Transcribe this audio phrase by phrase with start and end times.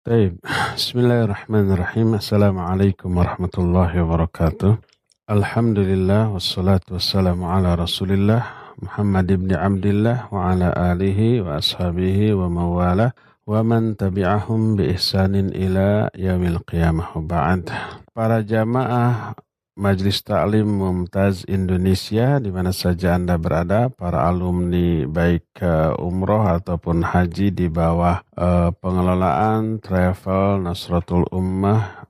[0.00, 0.40] طيب
[0.80, 2.14] بسم الله الرحمن الرحيم.
[2.14, 4.80] السلام عليكم ورحمة الله وبركاته.
[5.28, 8.42] الحمد لله والصلاة والسلام على رسول الله
[8.80, 13.12] محمد بن عبد الله وعلى آله وأصحابه ومواله
[13.44, 17.04] ومن تبعهم بإحسان إلى يوم القيامة.
[17.20, 17.68] وبعد
[18.16, 19.36] para jamaah
[19.78, 27.06] Majelis Taklim Mumtaz Indonesia di mana saja Anda berada, para alumni baik uh, umroh ataupun
[27.06, 32.02] haji di bawah uh, pengelolaan Travel Nasratul Ummah.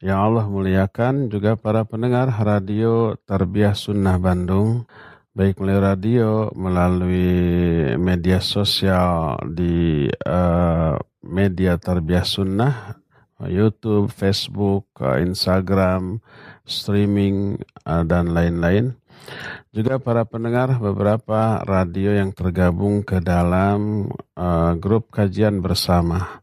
[0.00, 4.88] Yang Allah muliakan juga para pendengar radio Tarbiyah Sunnah Bandung.
[5.36, 7.32] Baik melalui radio, melalui
[8.00, 12.96] media sosial di uh, media Tarbiyah Sunnah,
[13.44, 16.18] YouTube, Facebook, Instagram,
[16.66, 18.96] streaming, uh, dan lain-lain.
[19.70, 26.42] Juga para pendengar beberapa radio yang tergabung ke dalam uh, grup kajian bersama.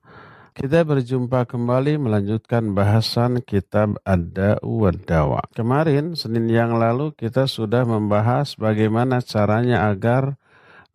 [0.57, 5.45] Kita berjumpa kembali melanjutkan bahasan kitab Ada Wadawa.
[5.53, 10.33] Kemarin, Senin yang lalu, kita sudah membahas bagaimana caranya agar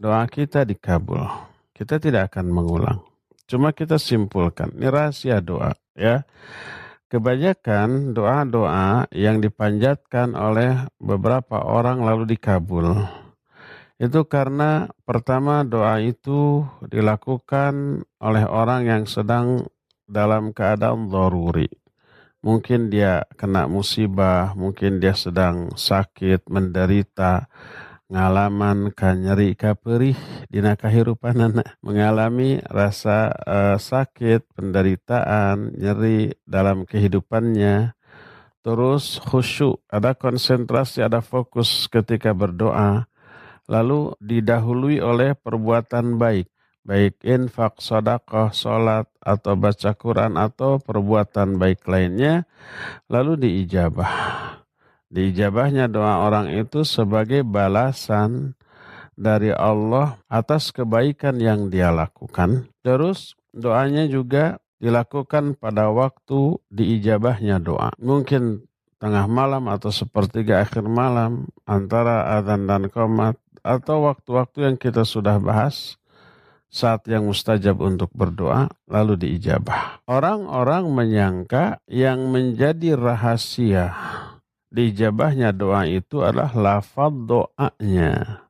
[0.03, 1.23] doa kita dikabul.
[1.71, 2.99] Kita tidak akan mengulang.
[3.47, 6.27] Cuma kita simpulkan, ini rahasia doa ya.
[7.13, 13.05] Kebanyakan doa-doa yang dipanjatkan oleh beberapa orang lalu dikabul.
[14.01, 19.69] Itu karena pertama doa itu dilakukan oleh orang yang sedang
[20.09, 21.69] dalam keadaan doruri.
[22.41, 27.53] Mungkin dia kena musibah, mungkin dia sedang sakit, menderita,
[28.13, 30.15] ngalaman kan nyeri ka perih
[30.53, 37.97] dina kahirupan anak mengalami rasa uh, sakit penderitaan nyeri dalam kehidupannya.
[38.63, 43.09] Terus khusyuk ada konsentrasi ada fokus ketika berdoa.
[43.67, 46.53] Lalu didahului oleh perbuatan baik.
[46.83, 52.43] Baik infak, sodakoh, sholat, atau baca Quran, atau perbuatan baik lainnya,
[53.07, 54.62] lalu diijabah.
[55.13, 58.57] Diijabahnya doa orang itu sebagai balasan
[59.13, 62.73] dari Allah atas kebaikan yang dia lakukan.
[62.81, 67.93] Terus doanya juga dilakukan pada waktu diijabahnya doa.
[68.01, 68.65] Mungkin
[68.97, 75.37] tengah malam atau sepertiga akhir malam antara adzan dan komat atau waktu-waktu yang kita sudah
[75.39, 76.01] bahas
[76.73, 80.01] saat yang mustajab untuk berdoa lalu diijabah.
[80.09, 83.93] Orang-orang menyangka yang menjadi rahasia
[84.73, 88.43] dijabahnya doa itu adalah lafaz doanya.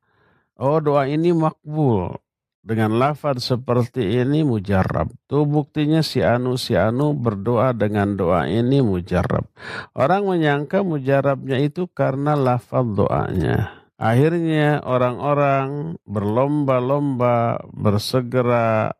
[0.55, 2.17] Oh doa ini makbul.
[2.63, 5.11] Dengan lafaz seperti ini mujarab.
[5.11, 9.51] Itu buktinya si Anu si Anu berdoa dengan doa ini mujarab.
[9.99, 13.83] Orang menyangka mujarabnya itu karena lafaz doanya.
[13.99, 18.95] Akhirnya orang-orang berlomba-lomba bersegera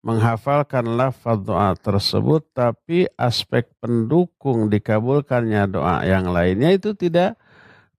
[0.00, 7.36] menghafalkan lafaz doa tersebut tapi aspek pendukung dikabulkannya doa yang lainnya itu tidak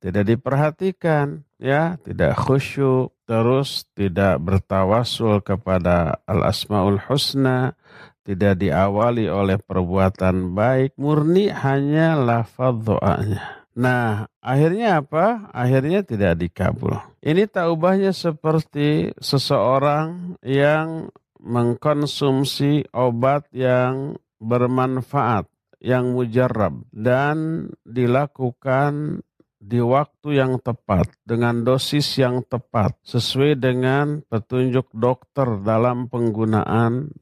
[0.01, 7.77] tidak diperhatikan ya tidak khusyuk terus tidak bertawasul kepada al asmaul husna
[8.25, 15.47] tidak diawali oleh perbuatan baik murni hanya lafaz doanya Nah, akhirnya apa?
[15.55, 16.99] Akhirnya tidak dikabul.
[17.23, 21.07] Ini taubahnya seperti seseorang yang
[21.41, 25.49] mengkonsumsi obat yang bermanfaat,
[25.81, 29.25] yang mujarab dan dilakukan
[29.61, 37.13] di waktu yang tepat dengan dosis yang tepat sesuai dengan petunjuk dokter dalam penggunaan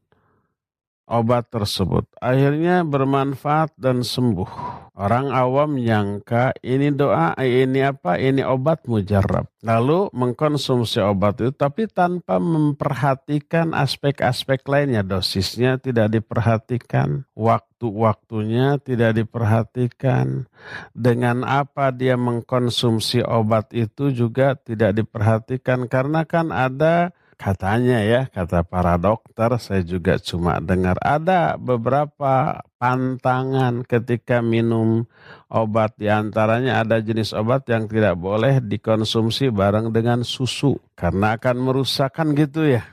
[1.10, 2.06] obat tersebut.
[2.22, 4.78] Akhirnya bermanfaat dan sembuh.
[5.00, 9.48] Orang awam nyangka ini doa, ini apa, ini obat mujarab.
[9.64, 15.00] Lalu mengkonsumsi obat itu tapi tanpa memperhatikan aspek-aspek lainnya.
[15.00, 20.52] Dosisnya tidak diperhatikan, waktu-waktunya tidak diperhatikan.
[20.92, 28.68] Dengan apa dia mengkonsumsi obat itu juga tidak diperhatikan karena kan ada katanya ya, kata
[28.68, 35.08] para dokter, saya juga cuma dengar ada beberapa pantangan ketika minum
[35.48, 35.96] obat.
[35.96, 42.36] Di antaranya ada jenis obat yang tidak boleh dikonsumsi bareng dengan susu karena akan merusakkan
[42.36, 42.84] gitu ya.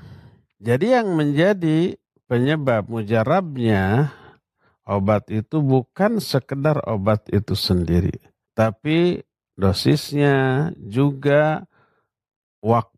[0.63, 1.99] Jadi yang menjadi
[2.31, 4.15] penyebab mujarabnya
[4.87, 8.15] obat itu bukan sekedar obat itu sendiri,
[8.55, 9.27] tapi
[9.59, 11.67] dosisnya juga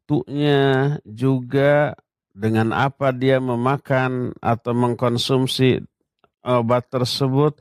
[0.08, 1.93] waktunya juga
[2.32, 5.84] dengan apa dia memakan atau mengkonsumsi
[6.40, 7.60] obat tersebut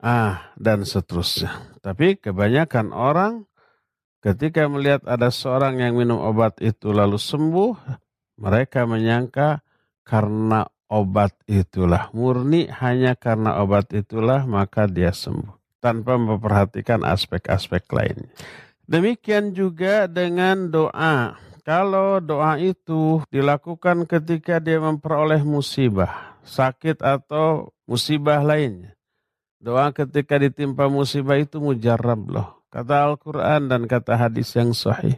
[0.00, 1.76] ah dan seterusnya.
[1.84, 3.44] Tapi kebanyakan orang
[4.24, 7.76] ketika melihat ada seorang yang minum obat itu lalu sembuh,
[8.40, 9.60] mereka menyangka
[10.08, 12.08] karena obat itulah.
[12.16, 15.84] Murni hanya karena obat itulah maka dia sembuh.
[15.84, 18.32] Tanpa memperhatikan aspek-aspek lainnya.
[18.88, 21.43] Demikian juga dengan doa.
[21.64, 28.92] Kalau doa itu dilakukan ketika dia memperoleh musibah, sakit atau musibah lainnya.
[29.64, 32.48] Doa ketika ditimpa musibah itu mujarab loh.
[32.68, 35.16] Kata Al-Quran dan kata hadis yang sahih.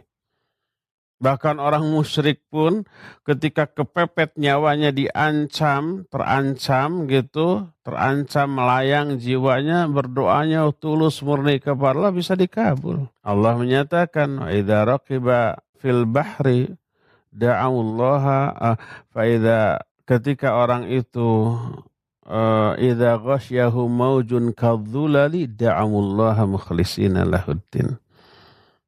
[1.17, 2.85] Bahkan orang musyrik pun
[3.25, 12.37] ketika kepepet nyawanya diancam, terancam gitu, terancam melayang jiwanya, berdoanya tulus murni kepada Allah bisa
[12.37, 13.09] dikabul.
[13.25, 16.73] Allah menyatakan, "Idza raqiba fil bahri
[17.31, 18.77] da'allaha uh,
[19.13, 19.23] fa
[20.07, 21.53] ketika orang itu
[22.25, 27.95] uh, idza ghasyahu maujun kadzulali da'amullaha mukhlisina lahuddin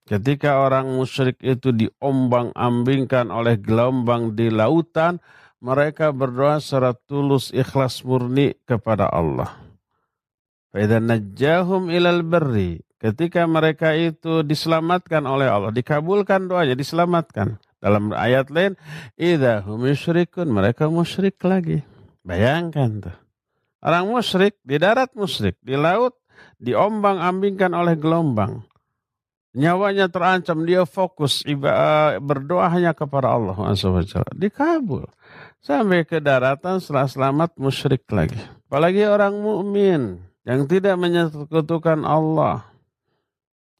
[0.09, 5.21] Ketika orang musyrik itu diombang-ambingkan oleh gelombang di lautan,
[5.61, 9.53] mereka berdoa secara tulus ikhlas murni kepada Allah.
[10.73, 12.81] Faidan najjahum ilal berri.
[12.99, 17.55] Ketika mereka itu diselamatkan oleh Allah, dikabulkan doanya, diselamatkan.
[17.79, 18.75] Dalam ayat lain,
[19.15, 19.87] idza hum
[20.51, 21.79] mereka musyrik lagi.
[22.27, 23.17] Bayangkan tuh.
[23.79, 26.19] Orang musyrik di darat musyrik, di laut
[26.59, 28.67] diombang-ambingkan oleh gelombang
[29.53, 34.37] nyawanya terancam, dia fokus ibadah, berdoa hanya kepada Allah SWT.
[34.37, 35.09] Dikabul.
[35.59, 38.39] Sampai ke daratan setelah selamat musyrik lagi.
[38.69, 42.63] Apalagi orang mukmin yang tidak menyekutukan Allah.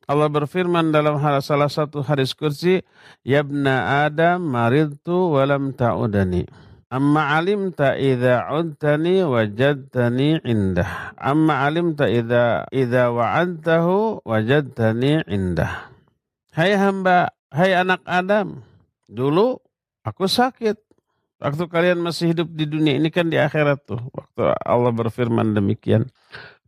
[0.09, 2.81] Allah berfirman dalam salah satu hadis kursi,
[3.21, 6.49] Yabna Adam maridtu walam ta'udani.
[6.89, 11.13] Amma alimta idza udtani wajadtani indah.
[11.13, 15.93] Amma alimta idza idza wa'adtahu wajadtani indah.
[16.57, 18.65] Hai hamba, hai anak Adam,
[19.05, 19.61] dulu
[20.01, 20.81] aku sakit.
[21.37, 24.01] Waktu kalian masih hidup di dunia ini kan di akhirat tuh.
[24.09, 26.09] Waktu Allah berfirman demikian.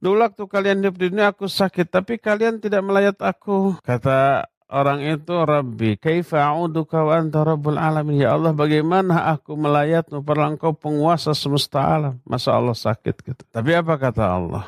[0.01, 3.77] Dulu waktu kalian hidup di dunia aku sakit, tapi kalian tidak melayat aku.
[3.85, 8.25] Kata orang itu Rabbi kaifa a'uduka wa anta rabbul alamin?
[8.25, 10.25] Ya Allah bagaimana aku melayatmu?
[10.25, 12.17] Padahal engkau penguasa semesta alam.
[12.25, 13.45] Masa Allah sakit gitu.
[13.53, 14.65] Tapi apa kata Allah?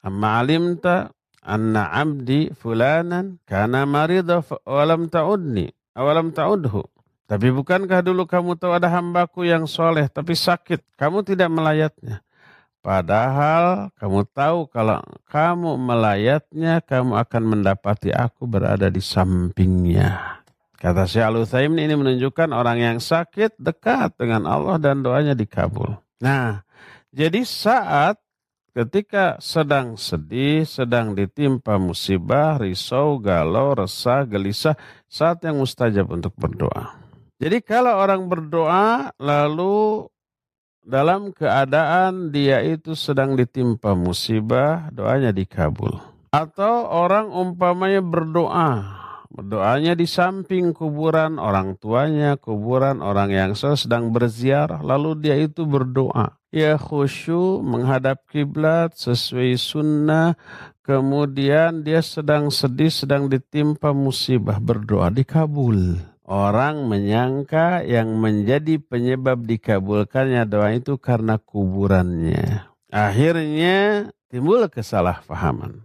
[0.00, 1.12] Amma alimta
[1.44, 6.88] anna abdi fulanan kana marida walam ta'udni awalam ta'udhu.
[7.28, 10.80] Tapi bukankah dulu kamu tahu ada hambaku yang soleh tapi sakit?
[10.96, 12.24] Kamu tidak melayatnya
[12.80, 20.40] Padahal kamu tahu kalau kamu melayatnya, kamu akan mendapati aku berada di sampingnya.
[20.80, 21.36] Kata Syekh al
[21.76, 25.92] ini menunjukkan orang yang sakit dekat dengan Allah dan doanya dikabul.
[26.24, 26.64] Nah,
[27.12, 28.16] jadi saat
[28.72, 34.72] ketika sedang sedih, sedang ditimpa musibah, risau, galau, resah, gelisah,
[35.04, 36.96] saat yang mustajab untuk berdoa.
[37.36, 40.08] Jadi kalau orang berdoa lalu
[40.84, 46.00] dalam keadaan dia itu sedang ditimpa musibah, doanya dikabul.
[46.30, 48.70] Atau orang umpamanya berdoa,
[49.30, 56.38] berdoanya di samping kuburan orang tuanya, kuburan orang yang sedang berziarah, lalu dia itu berdoa.
[56.50, 60.34] Ya khusyuk menghadap kiblat sesuai sunnah,
[60.82, 66.09] kemudian dia sedang sedih, sedang ditimpa musibah, berdoa dikabul.
[66.30, 72.70] Orang menyangka yang menjadi penyebab dikabulkannya doa itu karena kuburannya.
[72.86, 75.82] Akhirnya timbul kesalahpahaman.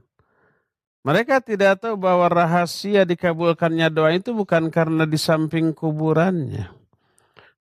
[1.02, 6.70] Mereka tidak tahu bahwa rahasia dikabulkannya doa itu bukan karena di samping kuburannya.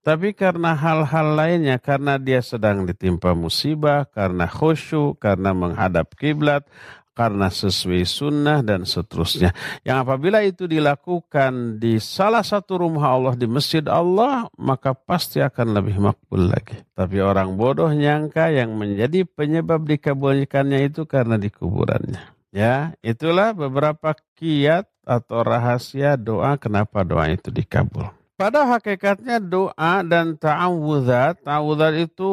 [0.05, 6.69] Tapi karena hal-hal lainnya, karena dia sedang ditimpa musibah, karena khusyuk, karena menghadap kiblat,
[7.15, 9.55] karena sesuai sunnah dan seterusnya.
[9.87, 15.79] Yang apabila itu dilakukan di salah satu rumah Allah di masjid Allah, maka pasti akan
[15.79, 16.83] lebih makbul lagi.
[16.93, 22.35] Tapi orang bodoh nyangka yang menjadi penyebab dikabulkannya itu karena di kuburannya.
[22.55, 28.24] Ya, itulah beberapa kiat atau rahasia doa kenapa doa itu dikabul.
[28.35, 32.33] Pada hakikatnya doa dan ta'awudzat, ta'awudzat itu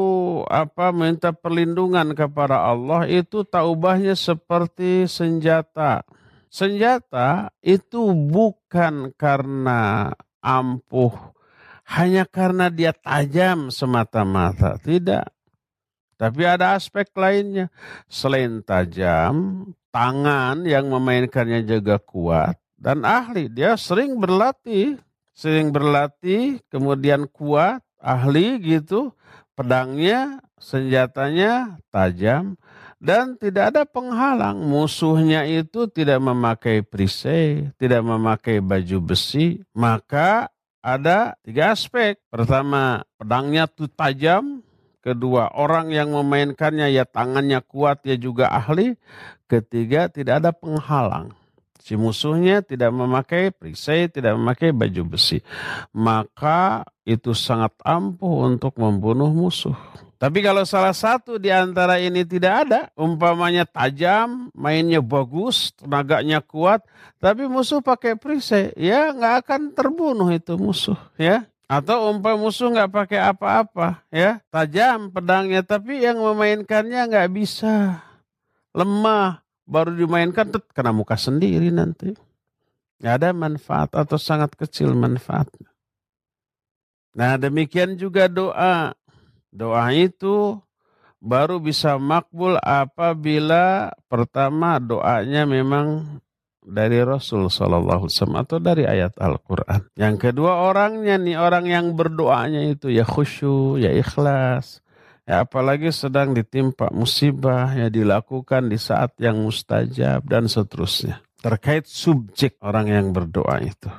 [0.50, 6.02] apa minta perlindungan kepada Allah itu taubahnya seperti senjata.
[6.50, 10.10] Senjata itu bukan karena
[10.42, 11.14] ampuh,
[11.86, 15.30] hanya karena dia tajam semata-mata, tidak.
[16.18, 17.70] Tapi ada aspek lainnya.
[18.10, 23.54] Selain tajam, tangan yang memainkannya juga kuat dan ahli.
[23.54, 24.98] Dia sering berlatih
[25.36, 29.14] sering berlatih, kemudian kuat, ahli gitu,
[29.54, 32.58] pedangnya, senjatanya tajam,
[33.02, 34.62] dan tidak ada penghalang.
[34.62, 40.50] Musuhnya itu tidak memakai perisai, tidak memakai baju besi, maka
[40.82, 42.18] ada tiga aspek.
[42.30, 44.62] Pertama, pedangnya itu tajam,
[45.02, 48.94] Kedua, orang yang memainkannya ya tangannya kuat, ya juga ahli.
[49.50, 51.34] Ketiga, tidak ada penghalang.
[51.82, 55.42] Si musuhnya tidak memakai perisai, tidak memakai baju besi.
[55.90, 59.74] Maka itu sangat ampuh untuk membunuh musuh.
[60.22, 66.86] Tapi kalau salah satu di antara ini tidak ada, umpamanya tajam, mainnya bagus, tenaganya kuat,
[67.18, 71.50] tapi musuh pakai perisai, ya nggak akan terbunuh itu musuh, ya.
[71.66, 78.06] Atau umpam musuh nggak pakai apa-apa, ya, tajam pedangnya, tapi yang memainkannya nggak bisa,
[78.78, 82.14] lemah, baru dimainkan tuh kena muka sendiri nanti.
[83.02, 85.70] Nggak ada manfaat atau sangat kecil manfaatnya.
[87.18, 88.96] Nah demikian juga doa
[89.52, 90.56] Doa itu
[91.20, 96.18] baru bisa makbul apabila pertama doanya memang
[96.64, 99.92] dari Rasul Shallallahu Alaihi atau dari ayat Al-Quran.
[100.00, 104.80] Yang kedua orangnya nih orang yang berdoanya itu ya khusyuk, ya ikhlas.
[105.26, 111.22] Ya apalagi sedang ditimpa musibah ya dilakukan di saat yang mustajab dan seterusnya.
[111.42, 113.90] Terkait subjek orang yang berdoa itu.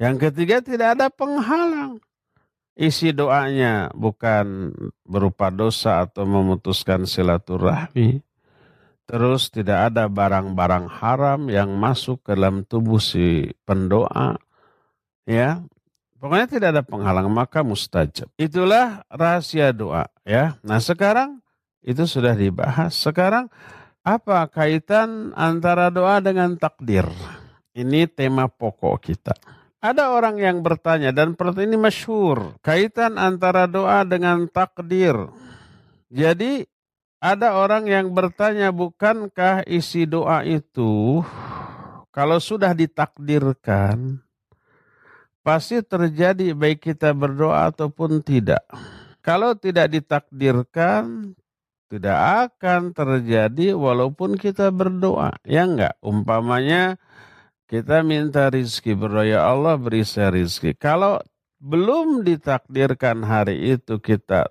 [0.00, 2.02] Yang ketiga tidak ada penghalang
[2.80, 4.72] isi doanya bukan
[5.04, 8.24] berupa dosa atau memutuskan silaturahmi.
[9.04, 14.38] Terus tidak ada barang-barang haram yang masuk ke dalam tubuh si pendoa.
[15.28, 15.60] Ya,
[16.20, 18.28] pokoknya tidak ada penghalang maka mustajab.
[18.36, 20.60] Itulah rahasia doa ya.
[20.60, 21.40] Nah sekarang
[21.80, 22.92] itu sudah dibahas.
[22.92, 23.48] Sekarang
[24.04, 27.08] apa kaitan antara doa dengan takdir?
[27.72, 29.34] Ini tema pokok kita.
[29.80, 35.16] Ada orang yang bertanya dan pertanyaan ini masyhur, kaitan antara doa dengan takdir.
[36.12, 36.68] Jadi
[37.16, 41.24] ada orang yang bertanya bukankah isi doa itu
[42.12, 44.20] kalau sudah ditakdirkan
[45.40, 48.64] pasti terjadi baik kita berdoa ataupun tidak.
[49.20, 51.34] Kalau tidak ditakdirkan
[51.90, 55.34] tidak akan terjadi walaupun kita berdoa.
[55.42, 55.98] Ya enggak?
[55.98, 56.96] Umpamanya
[57.66, 60.70] kita minta rizki, berdoa ya Allah beri saya rizki.
[60.78, 61.18] Kalau
[61.58, 64.48] belum ditakdirkan hari itu kita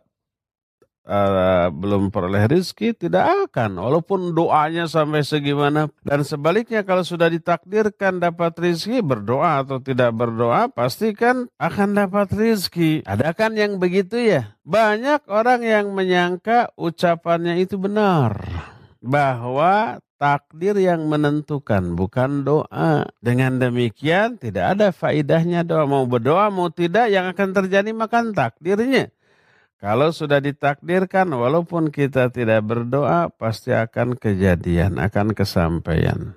[1.09, 3.81] uh, belum peroleh rizki, tidak akan.
[3.81, 5.89] Walaupun doanya sampai segimana.
[6.05, 13.01] Dan sebaliknya kalau sudah ditakdirkan dapat rizki, berdoa atau tidak berdoa, pastikan akan dapat rizki.
[13.09, 14.53] Ada kan yang begitu ya?
[14.61, 18.45] Banyak orang yang menyangka ucapannya itu benar.
[19.01, 23.07] Bahwa takdir yang menentukan, bukan doa.
[23.23, 25.87] Dengan demikian tidak ada faidahnya doa.
[25.87, 29.09] Mau berdoa mau tidak yang akan terjadi makan takdirnya.
[29.79, 36.35] Kalau sudah ditakdirkan walaupun kita tidak berdoa pasti akan kejadian, akan kesampaian.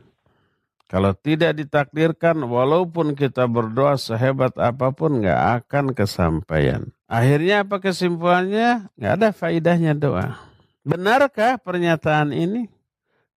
[0.87, 6.95] Kalau tidak ditakdirkan walaupun kita berdoa sehebat apa pun nggak akan kesampaian.
[7.11, 8.93] Akhirnya apa kesimpulannya?
[8.95, 10.39] Nggak ada faidahnya doa.
[10.87, 12.71] Benarkah pernyataan ini?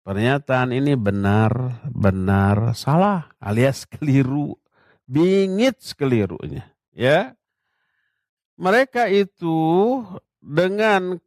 [0.03, 4.59] Pernyataan ini benar, benar salah alias keliru,
[5.07, 6.67] bingit kelirunya.
[6.91, 7.39] Ya,
[8.57, 9.59] mereka itu
[10.43, 11.19] dengan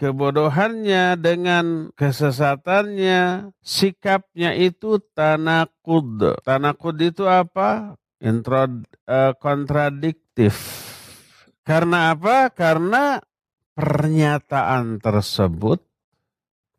[0.00, 6.40] kebodohannya, dengan kesesatannya, sikapnya itu tanakud.
[6.42, 7.94] Tanakud itu apa?
[8.20, 8.64] Intro,
[9.08, 10.56] uh, kontradiktif.
[11.64, 12.52] Karena apa?
[12.52, 13.20] Karena
[13.76, 15.90] pernyataan tersebut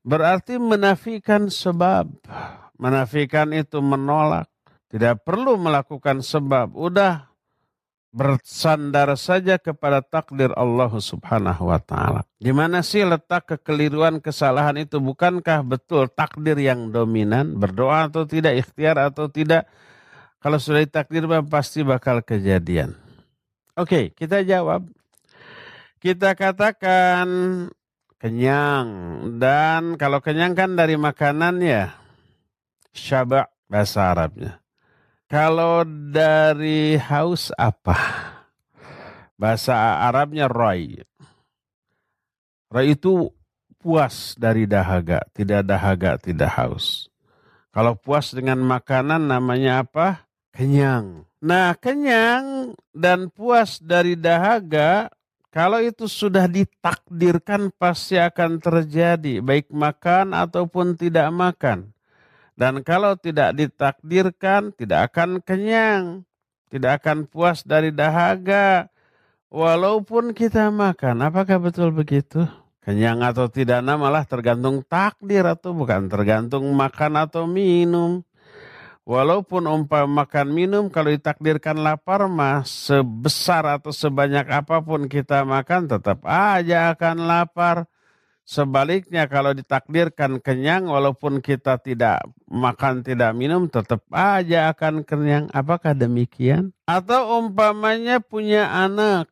[0.02, 2.10] Berarti menafikan sebab.
[2.82, 4.50] Menafikan itu menolak.
[4.90, 6.74] Tidak perlu melakukan sebab.
[6.74, 7.31] Udah
[8.12, 12.22] bersandar saja kepada takdir Allah Subhanahu wa taala.
[12.38, 15.00] Di mana sih letak kekeliruan kesalahan itu?
[15.00, 19.66] Bukankah betul takdir yang dominan, berdoa atau tidak, ikhtiar atau tidak?
[20.44, 22.98] Kalau sudah ditakdir pasti bakal kejadian.
[23.80, 24.84] Oke, kita jawab.
[26.02, 27.30] Kita katakan
[28.18, 28.88] kenyang
[29.38, 31.94] dan kalau kenyang kan dari makanan ya
[32.92, 34.60] syaba bahasa Arabnya.
[35.32, 37.96] Kalau dari haus apa?
[39.40, 41.00] Bahasa Arabnya roy.
[42.68, 43.32] Roy itu
[43.80, 47.08] puas dari dahaga, tidak dahaga, tidak haus.
[47.72, 50.28] Kalau puas dengan makanan namanya apa?
[50.52, 51.24] Kenyang.
[51.40, 55.08] Nah, kenyang dan puas dari dahaga
[55.48, 61.96] kalau itu sudah ditakdirkan pasti akan terjadi, baik makan ataupun tidak makan.
[62.62, 66.22] Dan kalau tidak ditakdirkan, tidak akan kenyang,
[66.70, 68.86] tidak akan puas dari dahaga,
[69.50, 71.26] walaupun kita makan.
[71.26, 72.46] Apakah betul begitu?
[72.86, 78.22] Kenyang atau tidak, malah tergantung takdir atau bukan tergantung makan atau minum.
[79.10, 85.90] Walaupun umpam makan minum kalau ditakdirkan lapar mah sebesar atau sebanyak apa pun kita makan
[85.90, 87.90] tetap aja akan lapar.
[88.42, 95.46] Sebaliknya kalau ditakdirkan kenyang walaupun kita tidak makan tidak minum tetap aja akan kenyang.
[95.54, 96.74] Apakah demikian?
[96.90, 99.30] Atau umpamanya punya anak.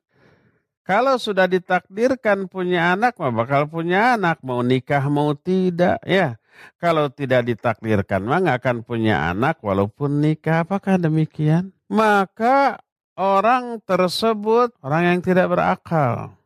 [0.88, 6.42] Kalau sudah ditakdirkan punya anak mah bakal punya anak mau nikah mau tidak ya.
[6.82, 10.66] Kalau tidak ditakdirkan mah nggak akan punya anak walaupun nikah.
[10.66, 11.76] Apakah demikian?
[11.92, 12.82] Maka
[13.20, 16.39] orang tersebut orang yang tidak berakal.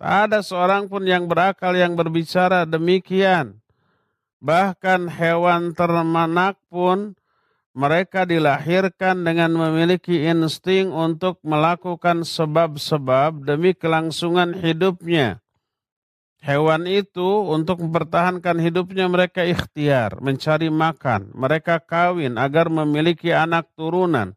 [0.00, 3.60] Tak ada seorang pun yang berakal yang berbicara demikian.
[4.40, 7.12] Bahkan hewan ternak pun
[7.76, 15.44] mereka dilahirkan dengan memiliki insting untuk melakukan sebab-sebab demi kelangsungan hidupnya.
[16.40, 24.32] Hewan itu untuk mempertahankan hidupnya mereka ikhtiar, mencari makan, mereka kawin agar memiliki anak turunan.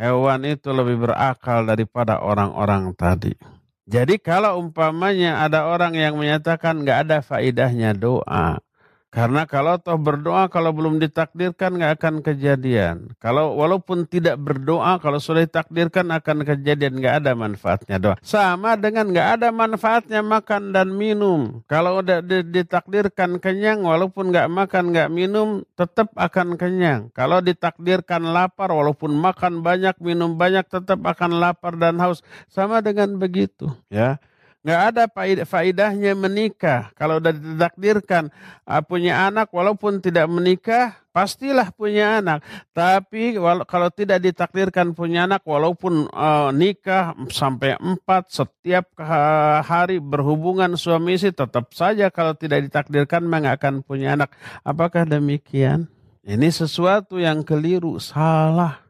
[0.00, 3.57] Hewan itu lebih berakal daripada orang-orang tadi.
[3.88, 8.60] Jadi kalau umpamanya ada orang yang menyatakan nggak ada faidahnya doa,
[9.08, 13.16] karena kalau toh berdoa kalau belum ditakdirkan nggak akan kejadian.
[13.16, 18.16] Kalau walaupun tidak berdoa kalau sudah ditakdirkan akan kejadian nggak ada manfaatnya doa.
[18.20, 21.64] Sama dengan nggak ada manfaatnya makan dan minum.
[21.64, 27.08] Kalau udah ditakdirkan kenyang walaupun nggak makan nggak minum tetap akan kenyang.
[27.16, 32.20] Kalau ditakdirkan lapar walaupun makan banyak minum banyak tetap akan lapar dan haus.
[32.52, 34.20] Sama dengan begitu ya
[34.66, 35.02] nggak ada
[35.46, 36.90] faidahnya menikah.
[36.98, 38.34] Kalau sudah ditakdirkan
[38.66, 42.42] uh, punya anak, walaupun tidak menikah, pastilah punya anak.
[42.74, 48.90] Tapi kalau tidak ditakdirkan punya anak, walaupun uh, nikah sampai empat setiap
[49.62, 54.34] hari berhubungan suami istri, tetap saja kalau tidak ditakdirkan nggak akan punya anak.
[54.66, 55.86] Apakah demikian?
[56.28, 58.87] Ini sesuatu yang keliru, salah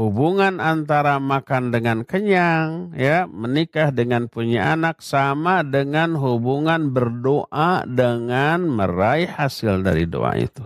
[0.00, 8.64] hubungan antara makan dengan kenyang, ya, menikah dengan punya anak sama dengan hubungan berdoa dengan
[8.64, 10.64] meraih hasil dari doa itu.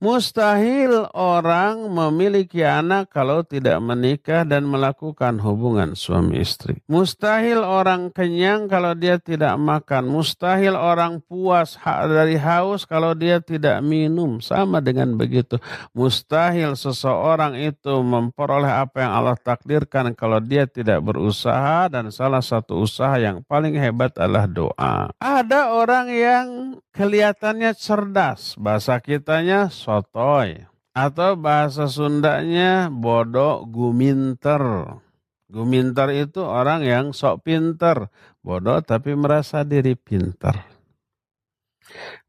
[0.00, 6.80] Mustahil orang memiliki anak kalau tidak menikah dan melakukan hubungan suami istri.
[6.88, 10.08] Mustahil orang kenyang kalau dia tidak makan.
[10.08, 14.40] Mustahil orang puas dari haus kalau dia tidak minum.
[14.40, 15.60] Sama dengan begitu.
[15.92, 22.88] Mustahil seseorang itu memperoleh apa yang Allah takdirkan kalau dia tidak berusaha dan salah satu
[22.88, 25.12] usaha yang paling hebat adalah doa.
[25.20, 26.46] Ada orang yang
[26.96, 28.56] kelihatannya cerdas.
[28.56, 30.70] Bahasa kitanya sotoy.
[30.94, 34.62] Atau bahasa Sundanya bodoh guminter.
[35.50, 38.10] Guminter itu orang yang sok pinter.
[38.42, 40.54] Bodoh tapi merasa diri pinter.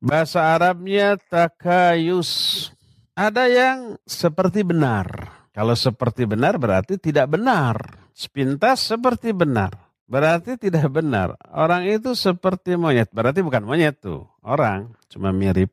[0.01, 2.69] Bahasa Arabnya takayus.
[3.13, 3.77] Ada yang
[4.09, 5.05] seperti benar.
[5.53, 7.77] Kalau seperti benar berarti tidak benar.
[8.13, 9.73] Sepintas seperti benar.
[10.09, 11.37] Berarti tidak benar.
[11.53, 13.13] Orang itu seperti monyet.
[13.13, 14.25] Berarti bukan monyet tuh.
[14.41, 14.97] Orang.
[15.09, 15.69] Cuma mirip.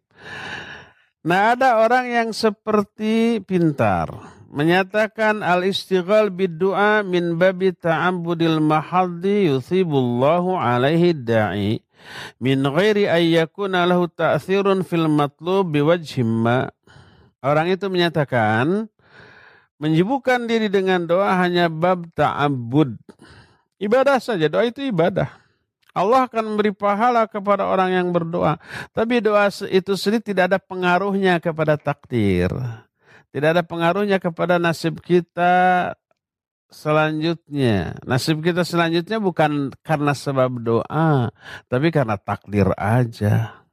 [1.26, 4.10] Nah ada orang yang seperti pintar.
[4.48, 11.84] Menyatakan al-istighal biddu'a min babi ta'ambudil mahaldi yuthibullahu alaihi da'i
[12.40, 16.72] min ghairi ayyakuna lahu ta'thirun fil matlub biwajhimma.
[17.44, 18.88] Orang itu menyatakan
[19.78, 22.98] menyibukkan diri dengan doa hanya bab ta'abbud.
[23.78, 25.30] Ibadah saja, doa itu ibadah.
[25.96, 28.60] Allah akan memberi pahala kepada orang yang berdoa.
[28.92, 32.52] Tapi doa itu sendiri tidak ada pengaruhnya kepada takdir.
[33.28, 35.92] Tidak ada pengaruhnya kepada nasib kita
[36.68, 37.96] selanjutnya.
[38.04, 41.32] Nasib kita selanjutnya bukan karena sebab doa,
[41.68, 43.64] tapi karena takdir aja.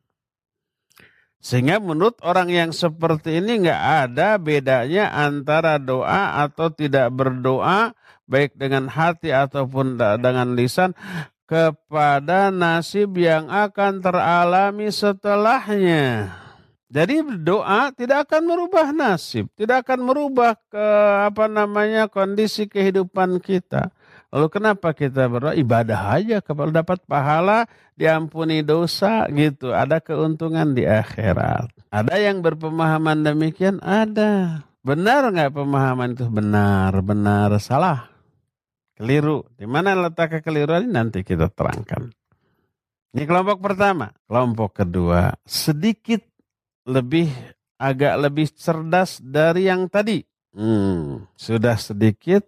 [1.45, 7.93] Sehingga menurut orang yang seperti ini nggak ada bedanya antara doa atau tidak berdoa,
[8.25, 10.97] baik dengan hati ataupun dengan lisan,
[11.45, 16.33] kepada nasib yang akan teralami setelahnya.
[16.85, 20.87] Jadi doa tidak akan merubah nasib, tidak akan merubah ke
[21.25, 23.89] apa namanya kondisi kehidupan kita.
[24.29, 25.57] Lalu kenapa kita berdoa?
[25.57, 31.71] Ibadah aja kalau dapat pahala, diampuni dosa gitu, ada keuntungan di akhirat.
[31.89, 33.79] Ada yang berpemahaman demikian?
[33.81, 34.63] Ada.
[34.85, 36.29] Benar nggak pemahaman itu?
[36.29, 38.14] Benar, benar, salah.
[38.95, 39.43] Keliru.
[39.59, 42.09] Di mana letak kekeliruan ini nanti kita terangkan.
[43.15, 44.11] Ini kelompok pertama.
[44.27, 46.23] Kelompok kedua sedikit
[46.87, 47.31] lebih
[47.75, 50.23] agak lebih cerdas dari yang tadi.
[50.55, 52.47] Hmm, sudah sedikit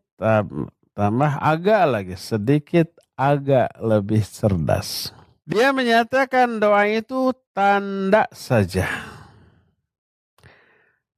[0.96, 5.12] tambah agak lagi sedikit agak lebih cerdas.
[5.48, 9.17] Dia menyatakan doa itu tanda saja.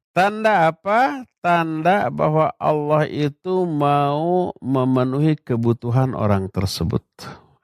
[0.10, 1.30] Tanda apa?
[1.39, 7.06] Tanda bahwa Allah itu mau memenuhi kebutuhan orang tersebut.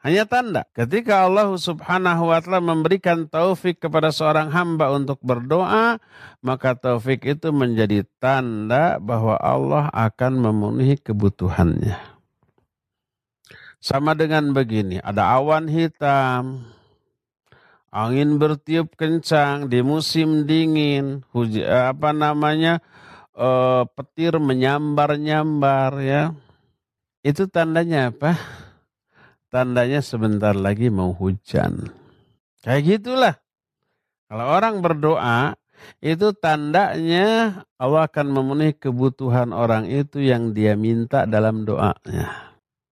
[0.05, 0.69] Hanya tanda.
[0.77, 5.97] Ketika Allah subhanahu wa ta'ala memberikan taufik kepada seorang hamba untuk berdoa,
[6.45, 11.97] maka taufik itu menjadi tanda bahwa Allah akan memenuhi kebutuhannya.
[13.81, 16.69] Sama dengan begini, ada awan hitam,
[17.95, 22.83] angin bertiup kencang di musim dingin, huj apa namanya,
[23.31, 26.23] uh, petir menyambar-nyambar ya.
[27.23, 28.35] Itu tandanya apa?
[29.55, 31.87] tandanya sebentar lagi mau hujan.
[32.59, 33.35] Kayak gitulah.
[34.27, 35.55] Kalau orang berdoa,
[36.03, 42.51] itu tandanya Allah akan memenuhi kebutuhan orang itu yang dia minta dalam doanya.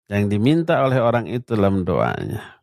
[0.09, 2.56] Yang diminta oleh orang itu dalam doanya.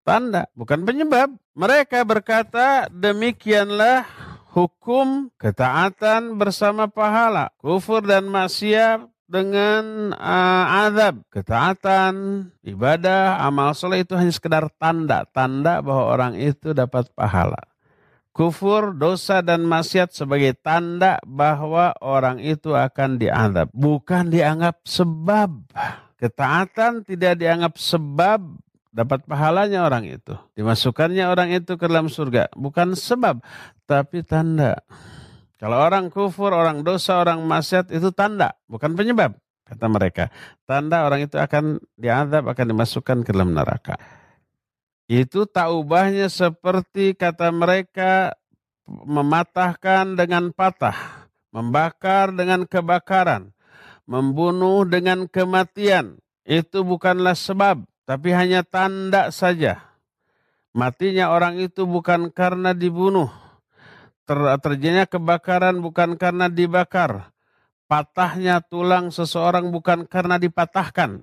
[0.00, 1.36] Tanda, bukan penyebab.
[1.52, 4.08] Mereka berkata, demikianlah
[4.50, 7.52] hukum ketaatan bersama pahala.
[7.60, 15.78] Kufur dan maksiat dengan uh, azab, ketaatan, ibadah, amal soleh itu hanya sekedar tanda, tanda
[15.78, 17.62] bahwa orang itu dapat pahala.
[18.34, 25.50] Kufur, dosa dan maksiat sebagai tanda bahwa orang itu akan diadab, bukan dianggap sebab.
[26.18, 28.40] Ketaatan tidak dianggap sebab
[28.90, 30.34] dapat pahalanya orang itu.
[30.58, 33.42] Dimasukkannya orang itu ke dalam surga, bukan sebab,
[33.86, 34.82] tapi tanda.
[35.58, 39.36] Kalau orang kufur, orang dosa, orang maksiat itu tanda, bukan penyebab.
[39.66, 40.34] Kata mereka,
[40.66, 43.94] tanda orang itu akan diadab, akan dimasukkan ke dalam neraka.
[45.06, 48.34] Itu tak ubahnya seperti kata mereka
[48.86, 53.54] mematahkan dengan patah, membakar dengan kebakaran,
[54.10, 56.18] membunuh dengan kematian.
[56.42, 59.86] Itu bukanlah sebab, tapi hanya tanda saja.
[60.74, 63.30] Matinya orang itu bukan karena dibunuh,
[64.26, 67.30] ter, terjadinya kebakaran bukan karena dibakar.
[67.86, 71.22] Patahnya tulang seseorang bukan karena dipatahkan.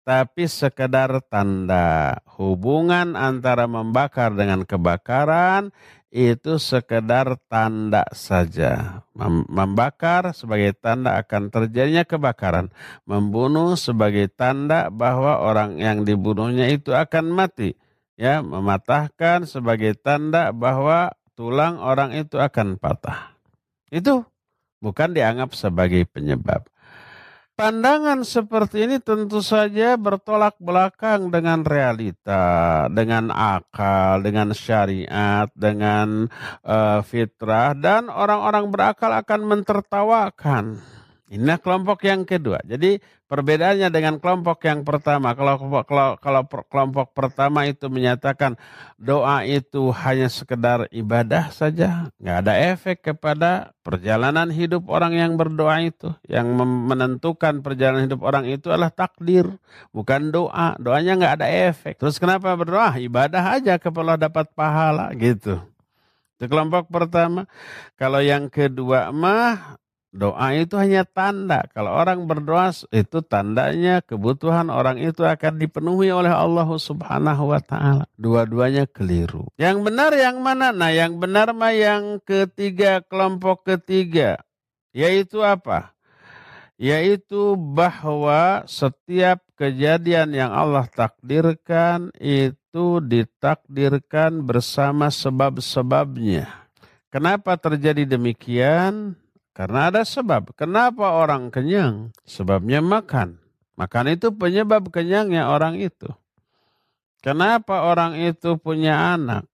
[0.00, 5.70] Tapi sekedar tanda hubungan antara membakar dengan kebakaran
[6.10, 9.06] itu sekedar tanda saja.
[9.46, 12.74] Membakar sebagai tanda akan terjadinya kebakaran.
[13.06, 17.78] Membunuh sebagai tanda bahwa orang yang dibunuhnya itu akan mati.
[18.18, 23.32] Ya, mematahkan sebagai tanda bahwa tulang orang itu akan patah.
[23.88, 24.26] Itu
[24.82, 26.66] bukan dianggap sebagai penyebab.
[27.60, 36.24] Pandangan seperti ini tentu saja bertolak belakang dengan realita, dengan akal, dengan syariat, dengan
[36.64, 40.80] uh, fitrah, dan orang-orang berakal akan mentertawakan.
[41.30, 42.58] Inilah kelompok yang kedua.
[42.66, 42.98] Jadi
[43.30, 45.54] Perbedaannya dengan kelompok yang pertama, kalau
[45.86, 48.58] kalau kalau kelompok pertama itu menyatakan
[48.98, 55.78] doa itu hanya sekedar ibadah saja, nggak ada efek kepada perjalanan hidup orang yang berdoa
[55.78, 56.10] itu.
[56.26, 59.46] Yang menentukan perjalanan hidup orang itu adalah takdir,
[59.94, 60.74] bukan doa.
[60.82, 62.02] Doanya nggak ada efek.
[62.02, 62.98] Terus kenapa berdoa?
[62.98, 65.54] Ibadah aja kepala dapat pahala gitu.
[66.34, 67.46] Itu kelompok pertama.
[67.94, 69.78] Kalau yang kedua mah
[70.10, 71.70] Doa itu hanya tanda.
[71.70, 78.10] Kalau orang berdoa itu tandanya kebutuhan orang itu akan dipenuhi oleh Allah Subhanahu wa taala.
[78.18, 79.46] Dua-duanya keliru.
[79.54, 80.74] Yang benar yang mana?
[80.74, 84.42] Nah, yang benar mah yang ketiga, kelompok ketiga.
[84.90, 85.94] Yaitu apa?
[86.74, 96.50] Yaitu bahwa setiap kejadian yang Allah takdirkan itu ditakdirkan bersama sebab-sebabnya.
[97.14, 99.14] Kenapa terjadi demikian?
[99.50, 100.54] Karena ada sebab.
[100.54, 102.14] Kenapa orang kenyang?
[102.24, 103.42] Sebabnya makan.
[103.74, 106.08] Makan itu penyebab kenyangnya orang itu.
[107.20, 109.44] Kenapa orang itu punya anak?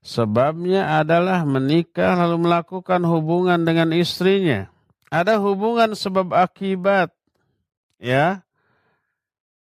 [0.00, 4.70] Sebabnya adalah menikah lalu melakukan hubungan dengan istrinya.
[5.12, 7.12] Ada hubungan sebab akibat.
[8.00, 8.46] Ya.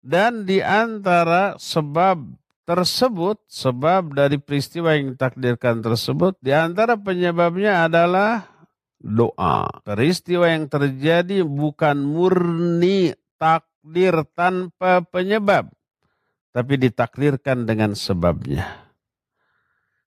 [0.03, 2.19] Dan di antara sebab
[2.63, 8.52] tersebut, sebab dari peristiwa yang ditakdirkan tersebut, di antara penyebabnya adalah
[9.03, 9.67] doa.
[9.83, 15.67] Peristiwa yang terjadi bukan murni takdir tanpa penyebab,
[16.55, 18.87] tapi ditakdirkan dengan sebabnya.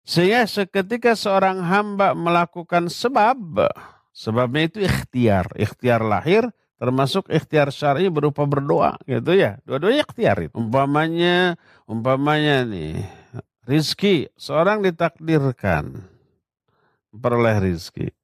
[0.07, 3.69] Sehingga seketika seorang hamba melakukan sebab,
[4.17, 5.53] sebabnya itu ikhtiar.
[5.61, 6.49] Ikhtiar lahir
[6.81, 9.61] termasuk ikhtiar syar'i berupa berdoa gitu ya.
[9.67, 10.55] Dua-duanya ikhtiar itu.
[10.57, 11.59] Umpamanya,
[11.91, 13.03] umpamanya nih,
[13.67, 14.31] rizki.
[14.39, 16.07] Seorang ditakdirkan
[17.11, 18.15] peroleh rizki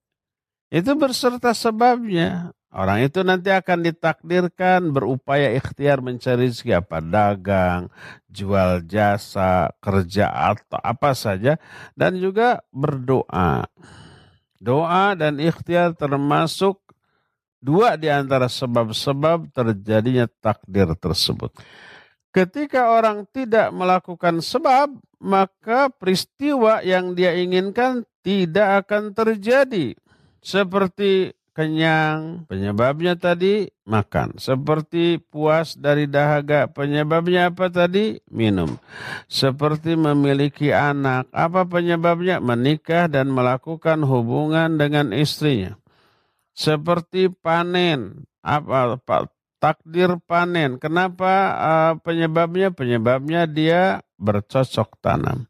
[0.72, 2.56] itu berserta sebabnya.
[2.72, 7.92] Orang itu nanti akan ditakdirkan berupaya ikhtiar mencari rezeki apa dagang,
[8.32, 11.60] jual jasa, kerja atau apa saja
[11.92, 13.68] dan juga berdoa.
[14.56, 16.80] Doa dan ikhtiar termasuk
[17.60, 21.52] dua di antara sebab-sebab terjadinya takdir tersebut.
[22.32, 29.92] Ketika orang tidak melakukan sebab, maka peristiwa yang dia inginkan tidak akan terjadi.
[30.42, 34.42] Seperti kenyang, penyebabnya tadi makan.
[34.42, 38.18] Seperti puas dari dahaga, penyebabnya apa tadi?
[38.26, 38.80] Minum.
[39.30, 42.42] Seperti memiliki anak, apa penyebabnya?
[42.42, 45.78] Menikah dan melakukan hubungan dengan istrinya.
[46.52, 49.30] Seperti panen, apa, apa
[49.62, 50.82] takdir panen.
[50.82, 52.74] Kenapa uh, penyebabnya?
[52.74, 55.46] Penyebabnya dia bercocok tanam.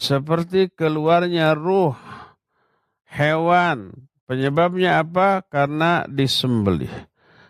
[0.00, 1.94] Seperti keluarnya ruh
[3.04, 4.08] hewan.
[4.24, 5.44] Penyebabnya apa?
[5.44, 6.90] Karena disembelih.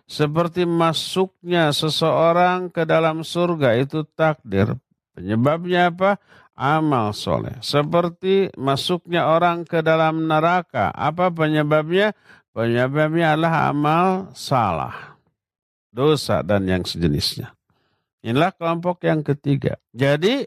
[0.04, 4.76] Seperti masuknya seseorang ke dalam surga itu takdir.
[5.14, 6.18] Penyebabnya apa?
[6.54, 7.58] Amal soleh.
[7.62, 10.90] Seperti masuknya orang ke dalam neraka.
[10.94, 12.14] Apa penyebabnya?
[12.54, 15.14] Penyebabnya adalah amal salah
[15.94, 17.54] dosa, dan yang sejenisnya.
[18.26, 19.78] Inilah kelompok yang ketiga.
[19.94, 20.42] Jadi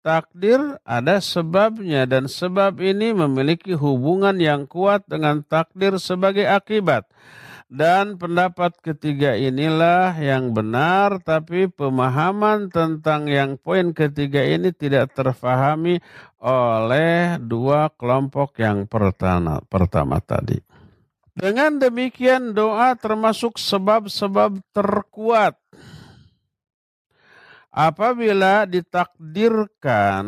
[0.00, 7.08] takdir ada sebabnya dan sebab ini memiliki hubungan yang kuat dengan takdir sebagai akibat.
[7.70, 16.02] Dan pendapat ketiga inilah yang benar, tapi pemahaman tentang yang poin ketiga ini tidak terfahami
[16.42, 20.58] oleh dua kelompok yang pertama, pertama tadi.
[21.30, 25.54] Dengan demikian doa termasuk sebab-sebab terkuat.
[27.70, 30.26] Apabila ditakdirkan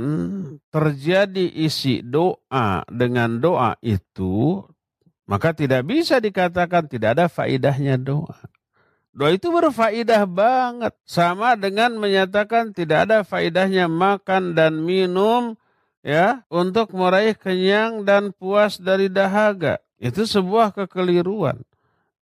[0.70, 4.62] terjadi isi doa dengan doa itu,
[5.26, 8.38] maka tidak bisa dikatakan tidak ada faidahnya doa.
[9.10, 10.94] Doa itu berfaidah banget.
[11.02, 15.58] Sama dengan menyatakan tidak ada faidahnya makan dan minum
[16.06, 19.82] ya untuk meraih kenyang dan puas dari dahaga.
[19.98, 21.58] Itu sebuah kekeliruan.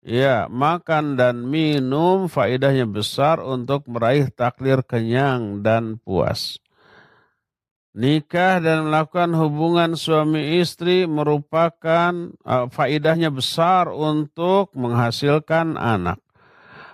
[0.03, 6.59] Ya, makan dan minum faedahnya besar untuk meraih takdir kenyang dan puas.
[7.95, 16.22] Nikah dan melakukan hubungan suami istri merupakan uh, faedahnya besar untuk menghasilkan anak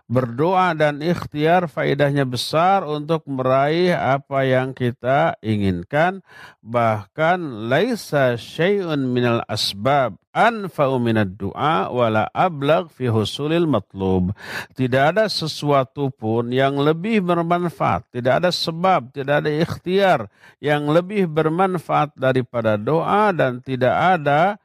[0.09, 6.25] berdoa dan ikhtiar faedahnya besar untuk meraih apa yang kita inginkan.
[6.65, 14.33] Bahkan laisa syai'un minal asbab anfa'u minad du'a wala ablag fi husulil matlub.
[14.73, 20.19] Tidak ada sesuatu pun yang lebih bermanfaat tidak ada sebab tidak ada ikhtiar
[20.57, 24.57] yang lebih bermanfaat daripada doa dan tidak ada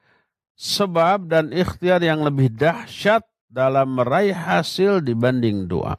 [0.57, 5.95] sebab dan ikhtiar yang lebih dahsyat dalam meraih hasil dibanding doa.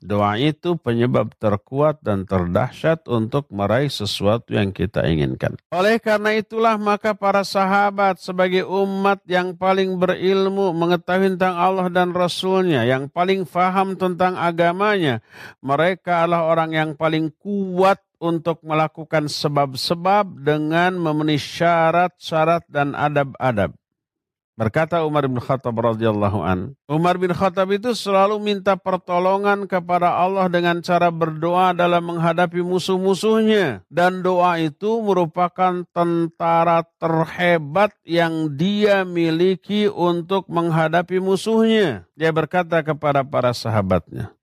[0.00, 5.60] Doa itu penyebab terkuat dan terdahsyat untuk meraih sesuatu yang kita inginkan.
[5.76, 12.16] Oleh karena itulah maka para sahabat sebagai umat yang paling berilmu mengetahui tentang Allah dan
[12.16, 15.20] Rasulnya, yang paling faham tentang agamanya,
[15.60, 23.79] mereka adalah orang yang paling kuat untuk melakukan sebab-sebab dengan memenuhi syarat-syarat dan adab-adab.
[24.58, 30.52] Berkata Umar bin Khattab radhiyallahu an, Umar bin Khattab itu selalu minta pertolongan kepada Allah
[30.52, 39.88] dengan cara berdoa dalam menghadapi musuh-musuhnya dan doa itu merupakan tentara terhebat yang dia miliki
[39.88, 42.04] untuk menghadapi musuhnya.
[42.12, 44.34] Dia berkata kepada para sahabatnya,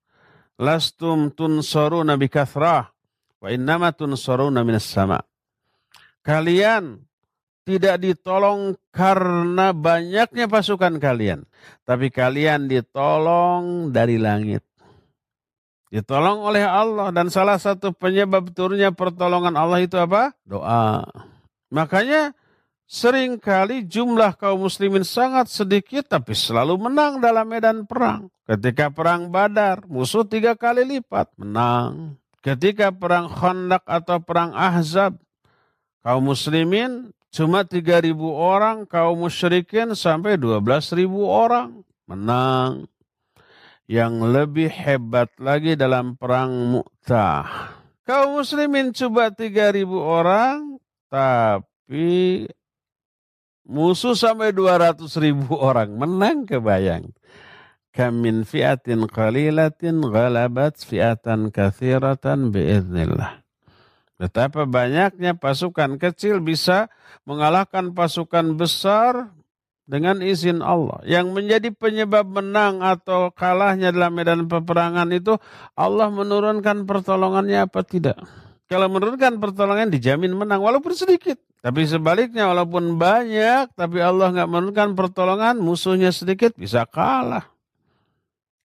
[0.57, 2.89] "Lastum tunsaruna bi kathrah
[3.37, 5.21] wa innama tunsaruna minas sama."
[6.25, 7.05] Kalian
[7.67, 11.43] tidak ditolong karena banyaknya pasukan kalian,
[11.83, 14.63] tapi kalian ditolong dari langit.
[15.91, 20.31] Ditolong oleh Allah dan salah satu penyebab turunnya pertolongan Allah itu apa?
[20.47, 21.03] Doa.
[21.67, 22.31] Makanya
[22.87, 28.31] sering kali jumlah kaum muslimin sangat sedikit tapi selalu menang dalam medan perang.
[28.47, 32.15] Ketika perang Badar, musuh tiga kali lipat menang.
[32.39, 35.19] Ketika perang Khandaq atau perang Ahzab,
[35.99, 42.89] kaum muslimin Cuma 3.000 orang kaum musyrikin sampai 12.000 orang menang.
[43.85, 47.77] Yang lebih hebat lagi dalam perang Mu'tah.
[48.09, 50.81] Kaum muslimin coba 3.000 orang
[51.13, 52.49] tapi
[53.69, 57.13] musuh sampai 200 ribu orang menang kebayang.
[57.93, 63.45] Kamin fiatin qalilatin ghalabat fiatan kathiratan biiznillah.
[64.17, 66.89] Betapa banyaknya pasukan kecil bisa
[67.27, 69.35] mengalahkan pasukan besar
[69.83, 71.03] dengan izin Allah.
[71.03, 75.35] Yang menjadi penyebab menang atau kalahnya dalam medan peperangan itu
[75.75, 78.15] Allah menurunkan pertolongannya apa tidak.
[78.67, 81.39] Kalau menurunkan pertolongan dijamin menang walaupun sedikit.
[81.63, 87.47] Tapi sebaliknya walaupun banyak tapi Allah nggak menurunkan pertolongan musuhnya sedikit bisa kalah.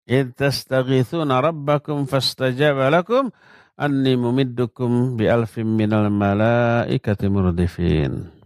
[0.03, 3.31] Intastaghithuna rabbakum fastajaba lakum
[3.79, 8.42] anni mumiddukum bi alfim minal malaikati murdifin.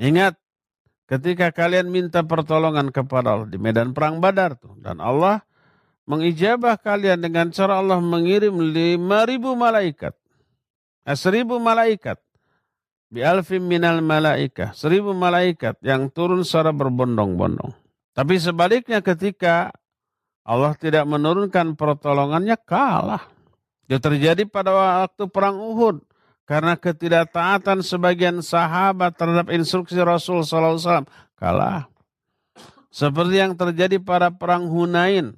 [0.00, 0.34] Ingat
[1.06, 5.44] ketika kalian minta pertolongan kepada Allah di medan perang Badar tuh dan Allah
[6.08, 10.12] mengijabah kalian dengan cara Allah mengirim lima ribu malaikat.
[11.04, 12.18] Eh, seribu malaikat
[13.14, 14.74] Bi alfim minal malaikah.
[14.74, 17.70] Seribu malaikat yang turun secara berbondong-bondong.
[18.10, 19.70] Tapi sebaliknya ketika
[20.42, 23.22] Allah tidak menurunkan pertolongannya kalah.
[23.86, 24.74] Itu terjadi pada
[25.06, 26.02] waktu perang Uhud.
[26.44, 31.08] Karena ketidaktaatan sebagian sahabat terhadap instruksi Rasul SAW.
[31.40, 31.88] Kalah.
[32.92, 35.34] Seperti yang terjadi pada perang Hunain.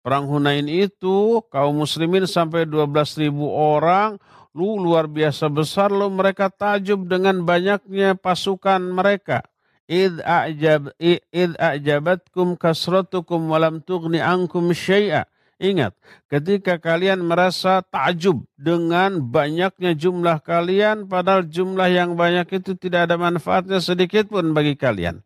[0.00, 2.86] Perang Hunain itu kaum muslimin sampai 12
[3.24, 4.16] ribu orang
[4.54, 9.42] Lu luar biasa besar lo mereka tajub dengan banyaknya pasukan mereka.
[9.90, 15.26] Id a'jab id a'jabatkum kasratukum walam tughni ankum syai'a.
[15.62, 15.94] Ingat,
[16.26, 23.14] ketika kalian merasa takjub dengan banyaknya jumlah kalian, padahal jumlah yang banyak itu tidak ada
[23.14, 25.22] manfaatnya sedikit pun bagi kalian.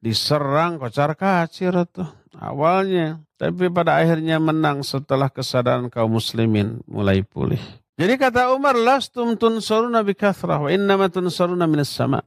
[0.00, 2.08] Diserang kocar kacir tuh
[2.40, 7.60] awalnya, tapi pada akhirnya menang setelah kesadaran kaum muslimin mulai pulih.
[7.98, 12.24] Jadi kata Umar, lastum tunsaruna bikathrah wa innama tunsaruna minas sama.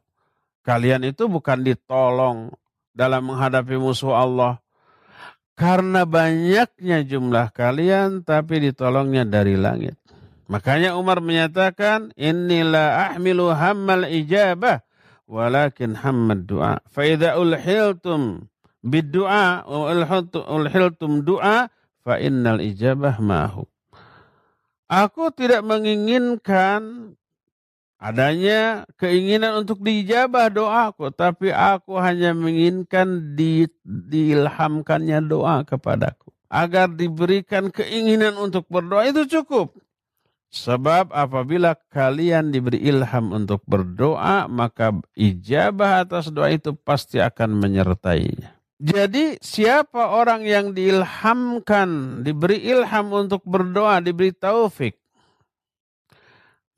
[0.61, 2.53] Kalian itu bukan ditolong
[2.93, 4.60] dalam menghadapi musuh Allah.
[5.55, 9.99] Karena banyaknya jumlah kalian, tapi ditolongnya dari langit.
[10.51, 14.83] Makanya Umar menyatakan, Inilah ahmilu hammal ijabah,
[15.29, 16.83] walakin hammad du'a.
[16.91, 18.51] Fa'idha ulhiltum
[18.83, 19.63] bid-du'a,
[20.49, 23.63] ulhiltum du'a, fa innal ijabah mahu.
[24.91, 27.15] Aku tidak menginginkan
[28.01, 36.33] adanya keinginan untuk dijabah doaku, tapi aku hanya menginginkan di, diilhamkannya doa kepadaku.
[36.51, 39.77] Agar diberikan keinginan untuk berdoa itu cukup.
[40.51, 48.59] Sebab apabila kalian diberi ilham untuk berdoa, maka ijabah atas doa itu pasti akan menyertainya.
[48.81, 54.97] Jadi siapa orang yang diilhamkan, diberi ilham untuk berdoa, diberi taufik,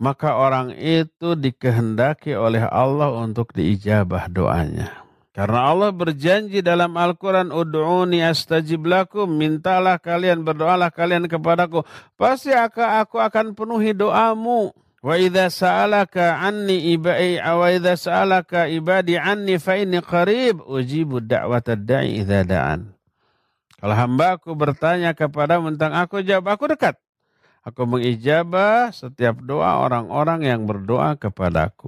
[0.01, 5.03] maka orang itu dikehendaki oleh Allah untuk diijabah doanya.
[5.33, 11.81] Karena Allah berjanji dalam Al-Quran, Udu'uni astajib lakum, mintalah kalian, berdoalah kalian kepadaku.
[12.13, 14.69] Pasti aku akan penuhi doamu.
[15.03, 21.83] Wa idza sa'alaka anni ibai wa idza sa'alaka ibadi anni fa inni qarib ujibu da'watad
[21.83, 22.93] da'i idza da'an.
[23.83, 26.95] Kalau hambaku bertanya kepada tentang aku jawab aku dekat.
[27.63, 31.87] Aku mengijabah setiap doa orang-orang yang berdoa kepadaku.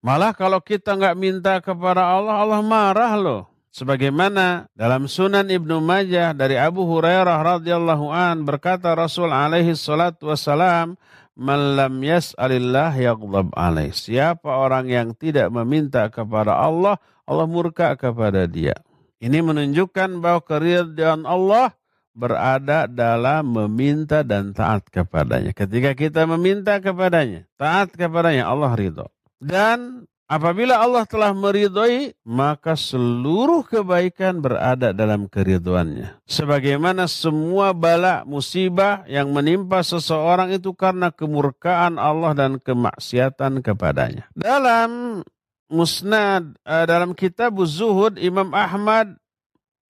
[0.00, 3.42] Malah kalau kita nggak minta kepada Allah, Allah marah loh.
[3.74, 10.96] Sebagaimana dalam Sunan Ibnu Majah dari Abu Hurairah radhiyallahu an berkata Rasul alaihi salatu wassalam,
[11.36, 16.96] "Man lam yas'alillah yaghdab alaih." Siapa orang yang tidak meminta kepada Allah,
[17.28, 18.78] Allah murka kepada dia.
[19.20, 21.74] Ini menunjukkan bahwa keridhaan Allah
[22.14, 25.50] berada dalam meminta dan taat kepadanya.
[25.50, 29.10] Ketika kita meminta kepadanya, taat kepadanya, Allah ridho.
[29.42, 36.16] Dan Apabila Allah telah meridhoi, maka seluruh kebaikan berada dalam keriduannya.
[36.24, 44.24] Sebagaimana semua bala musibah yang menimpa seseorang itu karena kemurkaan Allah dan kemaksiatan kepadanya.
[44.32, 45.20] Dalam
[45.68, 49.20] musnad, eh, dalam kitab Zuhud, Imam Ahmad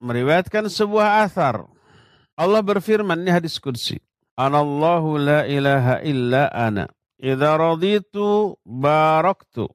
[0.03, 1.63] meriwayatkan sebuah athar.
[2.35, 3.99] Allah berfirman, ini hadis kudsi.
[4.35, 6.91] Anallahu la ilaha illa ana.
[7.15, 9.71] Idza raditu baraktu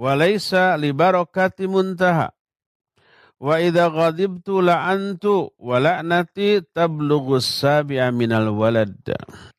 [0.00, 2.32] walaysa li barakati muntaha.
[3.36, 8.96] Wa idza ghadibtu la'antu wa la'nati tablughu sabi'a minal walad.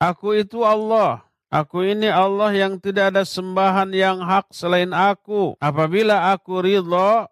[0.02, 1.22] Aku itu Allah.
[1.54, 5.56] Aku ini Allah yang tidak ada sembahan yang hak selain aku.
[5.62, 7.30] Apabila aku ridho,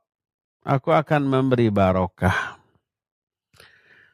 [0.61, 2.62] aku akan memberi barokah.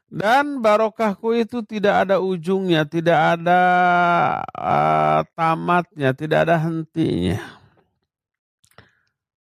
[0.09, 3.61] Dan barokahku itu tidak ada ujungnya, tidak ada
[4.57, 7.37] uh, tamatnya, tidak ada hentinya.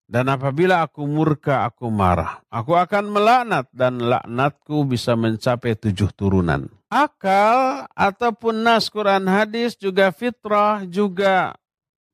[0.06, 2.42] Dan apabila aku murka, aku marah.
[2.50, 6.70] Aku akan melaknat dan laknatku bisa mencapai tujuh turunan.
[6.86, 11.58] Akal ataupun nas Quran hadis juga fitrah juga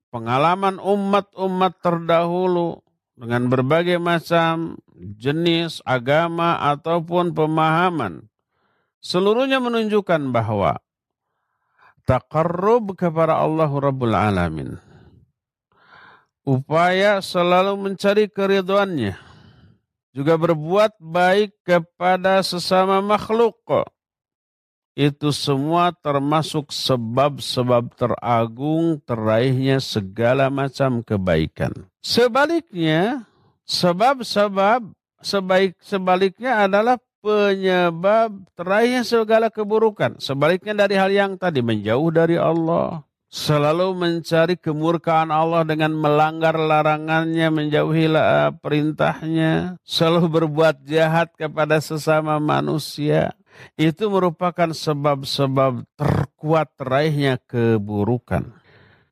[0.09, 2.81] pengalaman umat-umat terdahulu
[3.13, 8.32] dengan berbagai macam jenis agama ataupun pemahaman.
[9.03, 10.79] Seluruhnya menunjukkan bahwa
[12.07, 14.79] takarrub kepada Allah Rabbul Alamin
[16.43, 19.19] upaya selalu mencari keriduannya,
[20.15, 23.59] juga berbuat baik kepada sesama makhluk.
[24.93, 31.89] Itu semua termasuk sebab-sebab teragung teraihnya segala macam kebaikan.
[32.05, 33.25] Sebaliknya,
[33.65, 34.85] sebab-sebab
[35.25, 40.19] sebaik sebaliknya adalah penyebab teraihnya segala keburukan.
[40.19, 47.49] Sebaliknya dari hal yang tadi menjauh dari Allah, selalu mencari kemurkaan Allah dengan melanggar larangannya,
[47.49, 48.11] menjauhi
[48.61, 53.33] perintahnya, selalu berbuat jahat kepada sesama manusia.
[53.79, 58.53] Itu merupakan sebab-sebab terkuat teraihnya keburukan.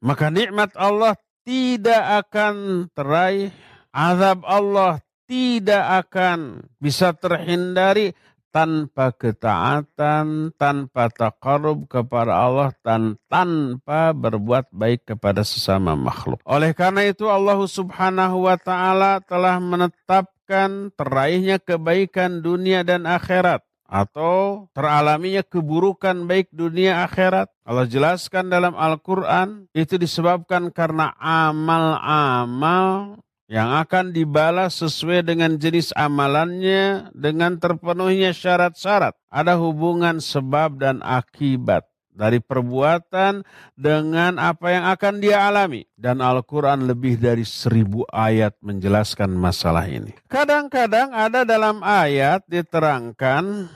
[0.00, 3.52] Maka nikmat Allah tidak akan teraih,
[3.92, 5.00] azab Allah
[5.30, 8.18] tidak akan bisa terhindari
[8.50, 16.42] tanpa ketaatan, tanpa takarub kepada Allah, dan tanpa berbuat baik kepada sesama makhluk.
[16.42, 24.66] Oleh karena itu Allah subhanahu wa ta'ala telah menetapkan teraihnya kebaikan dunia dan akhirat atau
[24.74, 27.50] teralaminya keburukan baik dunia akhirat.
[27.62, 33.18] Allah jelaskan dalam Al-Quran itu disebabkan karena amal-amal
[33.51, 39.18] yang akan dibalas sesuai dengan jenis amalannya dengan terpenuhinya syarat-syarat.
[39.26, 43.42] Ada hubungan sebab dan akibat dari perbuatan
[43.74, 45.82] dengan apa yang akan dia alami.
[45.98, 50.14] Dan Al-Quran lebih dari seribu ayat menjelaskan masalah ini.
[50.30, 53.66] Kadang-kadang ada dalam ayat diterangkan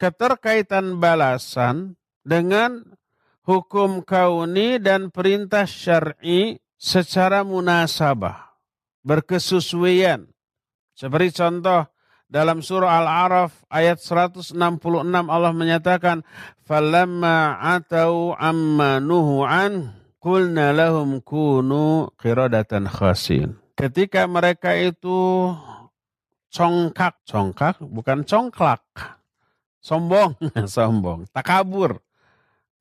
[0.00, 2.88] keterkaitan balasan dengan
[3.44, 8.45] hukum kauni dan perintah syar'i secara munasabah
[9.06, 10.26] berkesesuaian.
[10.98, 11.86] Seperti contoh
[12.26, 14.58] dalam surah Al-Araf ayat 166
[15.30, 16.26] Allah menyatakan
[16.66, 19.94] falamma atau amma nuhu an
[20.74, 23.54] lahum kunu qiradatan khasin.
[23.78, 25.52] Ketika mereka itu
[26.50, 28.82] congkak, congkak bukan congklak.
[29.78, 30.34] Sombong,
[30.66, 32.02] sombong, takabur.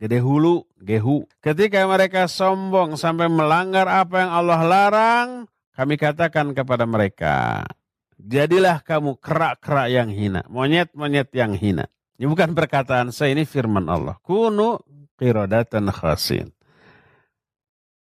[0.01, 1.29] Gede hulu, gehu.
[1.39, 5.29] Ketika mereka sombong sampai melanggar apa yang Allah larang,
[5.75, 7.67] kami katakan kepada mereka,
[8.15, 11.91] jadilah kamu kerak-kerak yang hina, monyet-monyet yang hina.
[12.15, 14.15] Ini bukan perkataan saya, ini firman Allah.
[14.23, 14.79] Kunu
[15.19, 16.55] qiradatan khasin.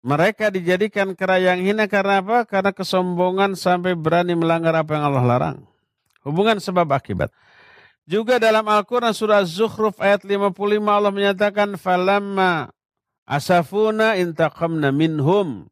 [0.03, 2.43] Mereka dijadikan kera yang hina karena apa?
[2.43, 5.57] Karena kesombongan sampai berani melanggar apa yang Allah larang.
[6.27, 7.31] Hubungan sebab akibat.
[8.03, 10.57] Juga dalam Al-Quran surah Zukhruf ayat 55
[10.89, 12.73] Allah menyatakan falamma
[13.29, 15.71] asafuna intaqamna minhum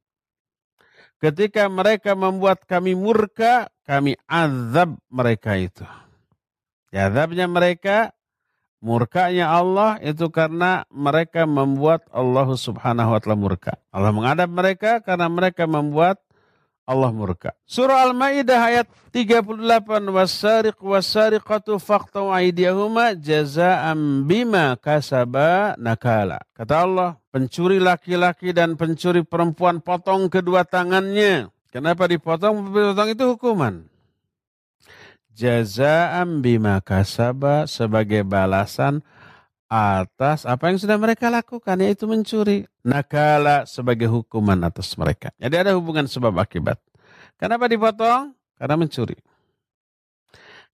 [1.20, 5.84] Ketika mereka membuat kami murka, kami azab mereka itu.
[6.96, 8.16] Ya, azabnya mereka,
[8.80, 13.76] murkanya Allah itu karena mereka membuat Allah subhanahu wa ta'ala murka.
[13.92, 16.24] Allah mengadab mereka karena mereka membuat
[16.90, 17.54] Allah murka.
[17.70, 19.62] Surah Al-Maidah ayat 38
[20.10, 26.42] wasariq wasariqatu faqtu aydiyahuma jazaa'an bima kasaba nakala.
[26.58, 31.54] Kata Allah, pencuri laki-laki dan pencuri perempuan potong kedua tangannya.
[31.70, 32.74] Kenapa dipotong?
[32.74, 33.86] Potong itu hukuman.
[35.38, 39.06] Jazaa'an bima kasaba sebagai balasan
[39.70, 42.66] atas apa yang sudah mereka lakukan yaitu mencuri.
[42.82, 45.30] Nakala sebagai hukuman atas mereka.
[45.38, 46.82] Jadi ada hubungan sebab akibat.
[47.38, 48.34] Kenapa dipotong?
[48.58, 49.16] Karena mencuri.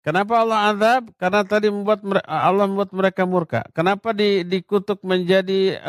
[0.05, 1.03] Kenapa Allah azab?
[1.17, 3.65] Karena tadi membuat Allah membuat mereka murka.
[3.73, 5.81] Kenapa di, dikutuk menjadi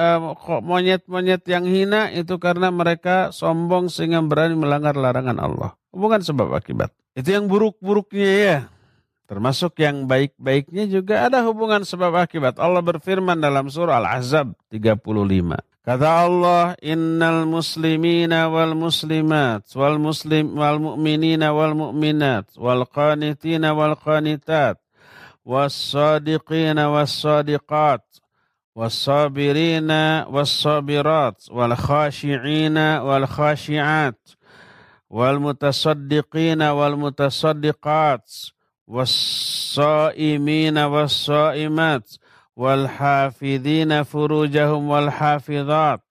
[0.64, 2.08] monyet-monyet uh, yang hina?
[2.16, 5.76] Itu karena mereka sombong sehingga berani melanggar larangan Allah.
[5.92, 6.96] Bukan sebab akibat.
[7.12, 8.58] Itu yang buruk-buruknya ya.
[9.26, 12.62] Termasuk yang baik-baiknya juga ada hubungan sebab akibat.
[12.62, 15.58] Allah berfirman dalam surah Al-Ahzab 35.
[15.86, 23.94] Kata Allah, "Innal muslimina wal muslimat wal muslim wal mu'minina wal mu'minat wal qanitina wal
[23.94, 24.78] qanitat
[25.46, 28.02] was sadiqina was sadiqat
[28.74, 34.18] was sabirina was sabirat wal khashi'ina wal khashi'at
[35.06, 38.26] wal mutasaddiqina wal mutasaddiqat
[38.87, 42.07] والصائمين والصائمات
[42.55, 46.01] والحافظين فروجهم والحافظات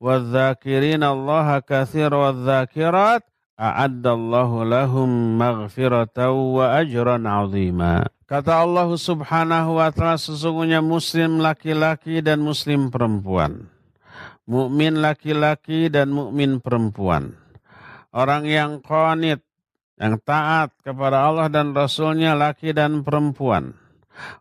[0.00, 3.22] والذاكرين الله كثير والذاكرات
[3.60, 7.94] أعد الله لهم مغفرة وأجرا عظيما
[8.30, 13.66] Kata Allah subhanahu wa ta'ala sesungguhnya muslim laki-laki dan muslim perempuan.
[14.46, 17.34] Mukmin laki-laki dan mukmin perempuan.
[18.14, 19.42] Orang yang qanit
[19.95, 23.75] yang taat kepada Allah dan Rasulnya laki dan perempuan.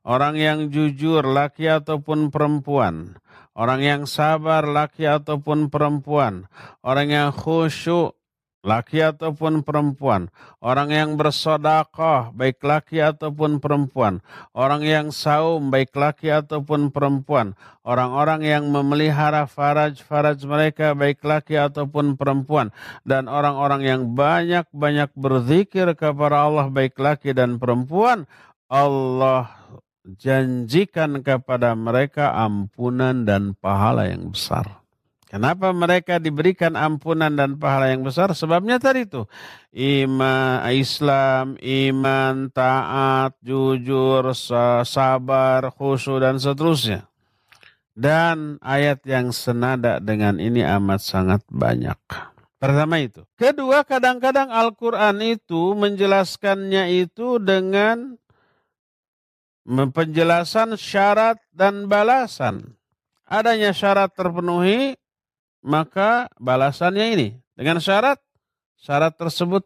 [0.07, 3.19] Orang yang jujur laki ataupun perempuan.
[3.55, 6.51] orang yang sabar laki ataupun perempuan,
[6.83, 8.19] orang yang khusyuk
[8.65, 10.33] laki ataupun perempuan,
[10.65, 14.25] orang yang bersodakoh, baik laki ataupun perempuan,
[14.57, 17.53] orang yang saum, baik laki ataupun perempuan,
[17.85, 22.73] orang-orang yang memelihara faraj-faraj mereka, baik laki ataupun perempuan,
[23.05, 28.25] dan orang-orang yang banyak-banyak berzikir kepada Allah, baik laki dan perempuan,
[28.67, 29.53] Allah
[30.05, 34.84] janjikan kepada mereka ampunan dan pahala yang besar.
[35.35, 38.31] Kenapa mereka diberikan ampunan dan pahala yang besar?
[38.39, 39.27] Sebabnya tadi itu
[39.75, 44.31] iman, Islam, iman, taat, jujur,
[44.87, 47.11] sabar, khusyuk dan seterusnya.
[47.99, 51.99] Dan ayat yang senada dengan ini amat sangat banyak.
[52.63, 53.27] Pertama itu.
[53.35, 58.15] Kedua, kadang-kadang Al-Quran itu menjelaskannya itu dengan
[59.67, 62.79] penjelasan syarat dan balasan.
[63.27, 64.95] Adanya syarat terpenuhi,
[65.65, 68.21] maka balasannya ini dengan syarat
[68.77, 69.65] syarat tersebut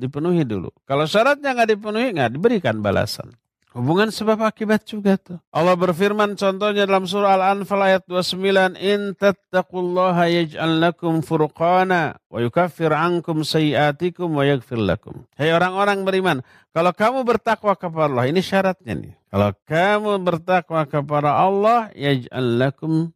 [0.00, 0.72] dipenuhi dulu.
[0.88, 3.36] Kalau syaratnya nggak dipenuhi nggak diberikan balasan.
[3.72, 5.40] Hubungan sebab akibat juga tuh.
[5.48, 12.92] Allah berfirman contohnya dalam surah Al-Anfal ayat 29, "In tattaqullaha yaj'al lakum furqana wa yukaffir
[12.92, 16.44] ankum sayiatikum wa yaghfir lakum." Hei orang-orang beriman,
[16.76, 19.16] kalau kamu bertakwa kepada Allah, ini syaratnya nih.
[19.32, 23.08] Kalau kamu bertakwa kepada Allah, yaj'al lakum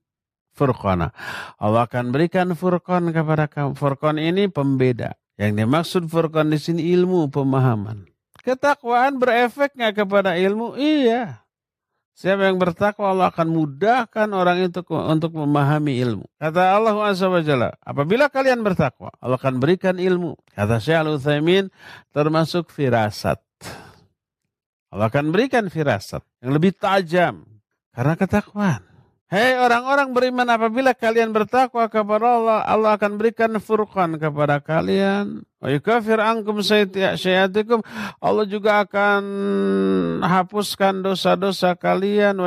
[0.57, 1.13] furqana.
[1.61, 3.77] Allah akan berikan furqan kepada kamu.
[3.77, 5.15] Furqan ini pembeda.
[5.37, 8.09] Yang dimaksud furqan di sini ilmu, pemahaman.
[8.41, 10.81] Ketakwaan berefek nggak kepada ilmu?
[10.81, 11.45] Iya.
[12.17, 16.25] Siapa yang bertakwa Allah akan mudahkan orang itu untuk memahami ilmu.
[16.41, 20.33] Kata Allah SWT, apabila kalian bertakwa, Allah akan berikan ilmu.
[20.57, 21.69] Kata Syekh Al-Uthaymin,
[22.17, 23.37] termasuk firasat.
[24.89, 27.45] Allah akan berikan firasat yang lebih tajam
[27.93, 28.96] karena ketakwaan.
[29.27, 35.43] Hei orang-orang beriman apabila kalian bertakwa kepada Allah, Allah akan berikan furqan kepada kalian.
[38.23, 39.23] Allah juga akan
[40.23, 42.39] hapuskan dosa-dosa kalian.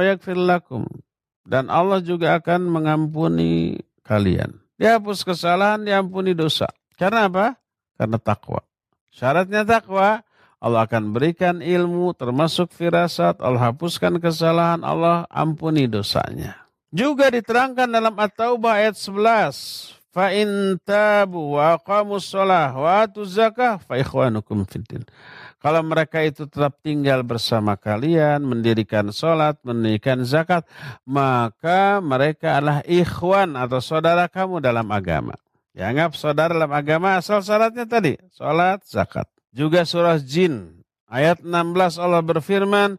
[1.43, 4.63] Dan Allah juga akan mengampuni kalian.
[4.80, 6.71] Dihapus kesalahan, diampuni dosa.
[6.95, 7.59] Karena apa?
[7.99, 8.63] Karena takwa.
[9.11, 10.23] Syaratnya takwa,
[10.63, 16.68] Allah akan berikan ilmu termasuk firasat, Allah hapuskan kesalahan, Allah ampuni dosanya.
[16.89, 19.99] Juga diterangkan dalam At-Taubah ayat 11.
[20.09, 25.05] Fa in tabu wa aqamus shalah wa zakah fa ikhwanukum fiddin.
[25.61, 30.65] Kalau mereka itu tetap tinggal bersama kalian, mendirikan sholat, mendirikan zakat,
[31.05, 35.37] maka mereka adalah ikhwan atau saudara kamu dalam agama.
[35.77, 39.29] Dianggap saudara dalam agama asal syaratnya tadi, sholat, zakat.
[39.53, 42.97] Juga surah Jin, ayat 16 Allah berfirman,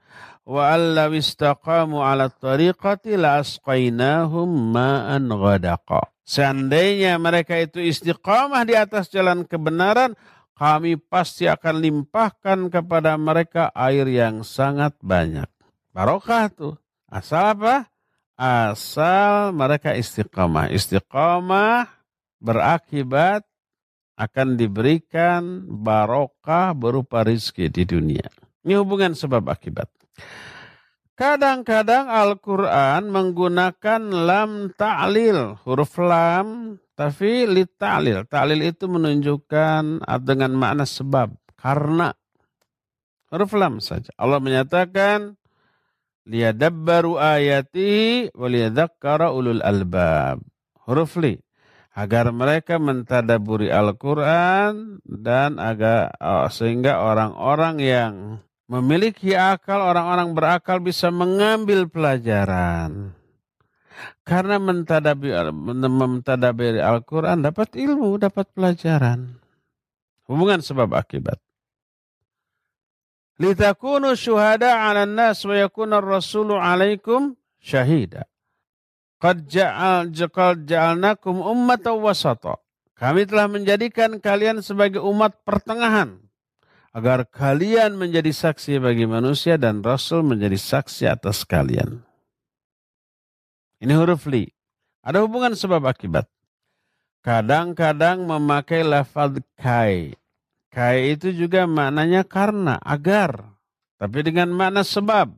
[0.50, 6.10] wa alla istaqamu ala tariqati la asqainahum ma'an ghadaqa.
[6.26, 10.18] Seandainya mereka itu istiqamah di atas jalan kebenaran,
[10.58, 15.46] kami pasti akan limpahkan kepada mereka air yang sangat banyak.
[15.94, 16.74] Barokah tuh.
[17.10, 17.90] Asal apa?
[18.34, 20.70] Asal mereka istiqamah.
[20.70, 21.90] Istiqamah
[22.38, 23.42] berakibat
[24.14, 28.30] akan diberikan barokah berupa rizki di dunia.
[28.62, 29.99] Ini hubungan sebab akibat.
[31.20, 38.24] Kadang-kadang Al-Quran menggunakan lam ta'lil, huruf lam, tapi li ta'lil.
[38.24, 42.16] Ta'lil itu menunjukkan dengan makna sebab, karena.
[43.28, 44.08] Huruf lam saja.
[44.16, 45.36] Allah menyatakan,
[46.24, 50.40] liyadabbaru ayati waliyadhakkara ulul albab.
[50.88, 51.36] Huruf li.
[51.92, 58.12] Agar mereka mentadaburi Al-Quran dan agar oh, sehingga orang-orang yang
[58.70, 63.10] memiliki akal, orang-orang berakal bisa mengambil pelajaran.
[64.22, 69.42] Karena mentadabiri Al-Quran dapat ilmu, dapat pelajaran.
[70.30, 71.42] Hubungan sebab akibat.
[73.42, 78.30] Litakunu syuhada ala nas wa yakuna rasulu alaikum syahida.
[79.18, 82.62] Qad ja'al ja'alnakum ummatan wasata.
[82.94, 86.19] Kami telah menjadikan kalian sebagai umat pertengahan
[86.90, 92.02] agar kalian menjadi saksi bagi manusia dan Rasul menjadi saksi atas kalian.
[93.80, 94.50] Ini huruf li.
[95.00, 96.28] Ada hubungan sebab akibat.
[97.24, 100.12] Kadang-kadang memakai lafaz kai.
[100.70, 103.56] Kai itu juga maknanya karena, agar.
[103.96, 105.34] Tapi dengan makna sebab.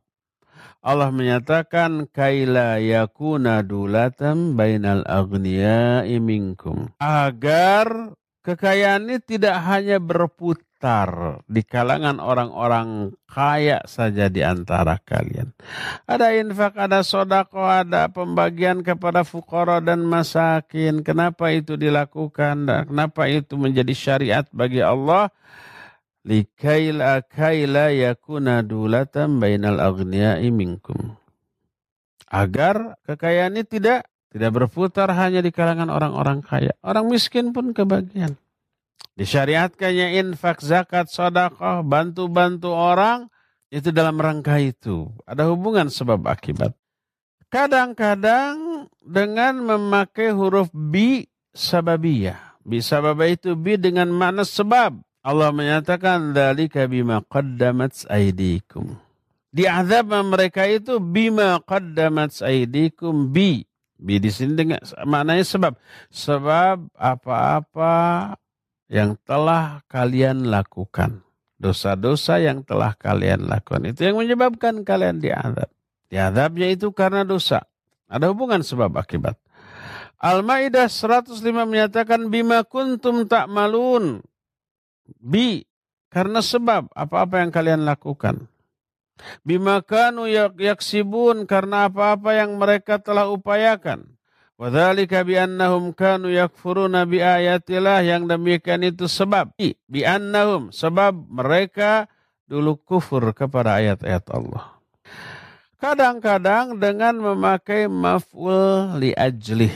[0.83, 6.91] Allah menyatakan kaila yakuna dulatam bainal agniya'i minkum.
[6.99, 15.55] Agar kekayaan ini tidak hanya berputar berputar di kalangan orang-orang kaya saja di antara kalian.
[16.11, 21.07] Ada infak, ada sodako, ada pembagian kepada fukara dan masakin.
[21.07, 25.31] Kenapa itu dilakukan kenapa itu menjadi syariat bagi Allah?
[26.27, 31.15] Likaila kaila yakuna dulatan bainal agniya'i minkum.
[32.27, 36.75] Agar kekayaan ini tidak tidak berputar hanya di kalangan orang-orang kaya.
[36.83, 38.35] Orang miskin pun kebagian.
[39.13, 43.29] Disyariatkannya infak, zakat, sodakoh, bantu-bantu orang.
[43.73, 45.09] Itu dalam rangka itu.
[45.25, 46.77] Ada hubungan sebab akibat.
[47.49, 52.61] Kadang-kadang dengan memakai huruf bi sababiyah.
[52.65, 55.01] Bi sababiyah itu bi dengan makna sebab.
[55.23, 58.97] Allah menyatakan dalika bima qaddamat aidikum.
[59.53, 63.65] Di azab mereka itu bima qaddamat aidikum bi
[64.03, 65.79] Bi di sini dengan maknanya sebab.
[66.11, 67.95] Sebab apa-apa
[68.93, 71.25] yang telah kalian lakukan.
[71.57, 73.89] Dosa-dosa yang telah kalian lakukan.
[73.89, 75.73] Itu yang menyebabkan kalian diadab.
[76.13, 77.65] Diadabnya itu karena dosa.
[78.05, 79.41] Ada hubungan sebab akibat.
[80.21, 84.21] Al-Ma'idah 105 menyatakan bima kuntum tak malun.
[85.17, 85.65] Bi
[86.13, 88.45] karena sebab apa-apa yang kalian lakukan.
[89.41, 90.29] Bima kanu
[90.61, 94.05] yaksibun karena apa-apa yang mereka telah upayakan.
[94.63, 99.51] Wadhalika biannahum kanu yakfuruna bi ayatillah yang demikian itu sebab
[99.91, 102.07] biannahum sebab mereka
[102.47, 104.79] dulu kufur kepada ayat-ayat Allah.
[105.83, 109.75] Kadang-kadang dengan memakai maf'ul li ajlih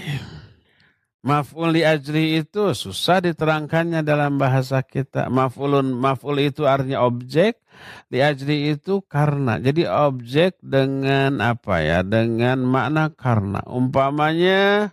[1.27, 5.27] Maf'ul li ajli itu susah diterangkannya dalam bahasa kita.
[5.27, 7.59] Maf'ulun maf'ul itu artinya objek,
[8.13, 9.59] li ajli itu karena.
[9.59, 12.01] Jadi objek dengan apa ya?
[12.07, 13.61] Dengan makna karena.
[13.67, 14.93] Umpamanya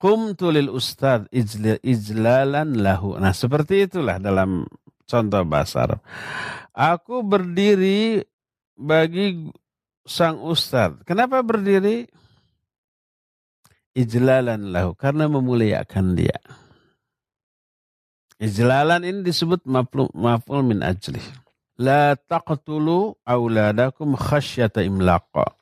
[0.00, 3.20] kum tulil ustad ijlalan lahu.
[3.20, 4.64] Nah, seperti itulah dalam
[5.04, 6.00] contoh bahasa Arab.
[6.72, 8.24] Aku berdiri
[8.78, 9.50] bagi
[10.06, 11.04] sang ustad.
[11.04, 12.08] Kenapa berdiri?
[13.94, 16.38] ijlalan lahu karena memuliakan dia.
[18.40, 21.20] Ijlalan ini disebut maf'ul min ajli.
[21.76, 25.60] La taqtulu auladakum khasyata imlaqa.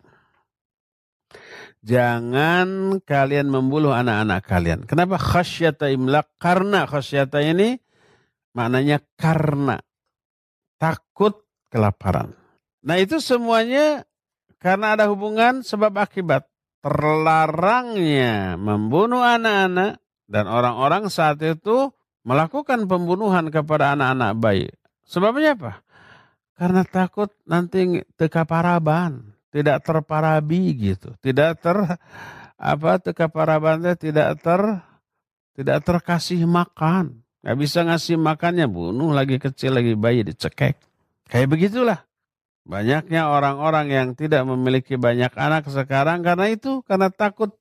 [1.83, 4.81] Jangan kalian membunuh anak-anak kalian.
[4.87, 6.27] Kenapa khasyata imlaq?
[6.39, 7.79] Karena khasyata ini
[8.55, 9.83] maknanya karena
[10.79, 12.35] takut kelaparan.
[12.83, 14.07] Nah itu semuanya
[14.63, 16.47] karena ada hubungan sebab akibat
[16.83, 19.99] terlarangnya membunuh anak-anak
[20.31, 21.91] dan orang-orang saat itu
[22.29, 24.69] melakukan pembunuhan kepada anak-anak bayi.
[25.09, 25.73] Sebabnya apa?
[26.53, 31.97] Karena takut nanti tekaparaban, tidak terparabi gitu, tidak ter
[32.59, 34.61] apa tekaparaban tidak ter
[35.57, 37.25] tidak terkasih makan.
[37.41, 40.77] Gak bisa ngasih makannya, bunuh lagi kecil lagi bayi dicekek.
[41.31, 42.01] Kayak begitulah.
[42.69, 47.57] Banyaknya orang-orang yang tidak memiliki banyak anak sekarang karena itu, karena takut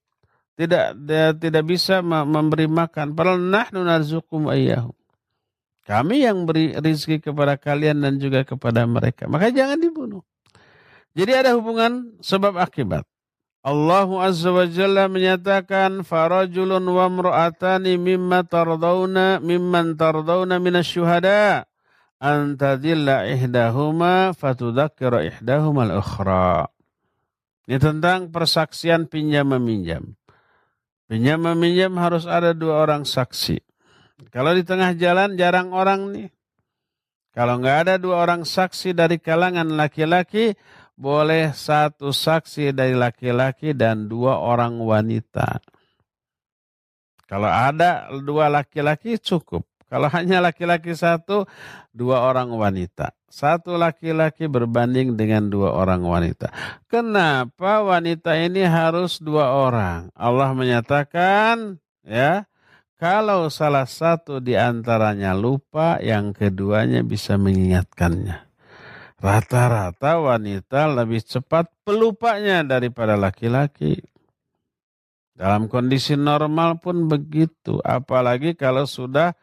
[0.58, 3.14] tidak dia tidak bisa memberi makan.
[3.14, 4.98] Padahal nahnu narzukum ayyahum.
[5.86, 9.30] Kami yang beri rizki kepada kalian dan juga kepada mereka.
[9.32, 10.26] Maka jangan dibunuh.
[11.16, 13.08] Jadi ada hubungan sebab akibat.
[13.64, 21.68] Allah Azza wa Jalla menyatakan farajulun wa mra'atani mimma tardawna mimman tardawna minasyuhada
[22.20, 26.68] antadilla ihdahuma fatudzakkira ihdahuma al-ukhra.
[27.68, 30.16] Ini tentang persaksian pinjam meminjam.
[31.08, 33.64] Pinjam meminjam harus ada dua orang saksi.
[34.28, 36.30] Kalau di tengah jalan jarang orang nih.
[37.32, 40.58] Kalau nggak ada dua orang saksi dari kalangan laki-laki,
[40.98, 45.62] boleh satu saksi dari laki-laki dan dua orang wanita.
[47.30, 49.64] Kalau ada dua laki-laki cukup.
[49.88, 51.48] Kalau hanya laki-laki satu,
[51.96, 53.17] dua orang wanita.
[53.28, 56.48] Satu laki-laki berbanding dengan dua orang wanita.
[56.88, 60.08] Kenapa wanita ini harus dua orang?
[60.16, 61.76] Allah menyatakan,
[62.08, 62.48] ya,
[62.96, 68.48] kalau salah satu di antaranya lupa, yang keduanya bisa mengingatkannya.
[69.20, 74.02] Rata-rata wanita lebih cepat pelupanya daripada laki-laki.
[75.38, 77.78] Dalam kondisi normal pun begitu.
[77.86, 79.38] Apalagi kalau sudah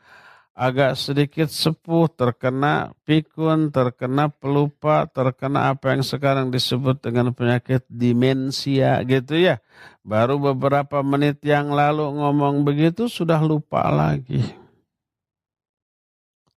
[0.54, 9.02] agak sedikit sepuh, terkena pikun, terkena pelupa, terkena apa yang sekarang disebut dengan penyakit demensia
[9.02, 9.58] gitu ya.
[10.06, 14.64] Baru beberapa menit yang lalu ngomong begitu sudah lupa lagi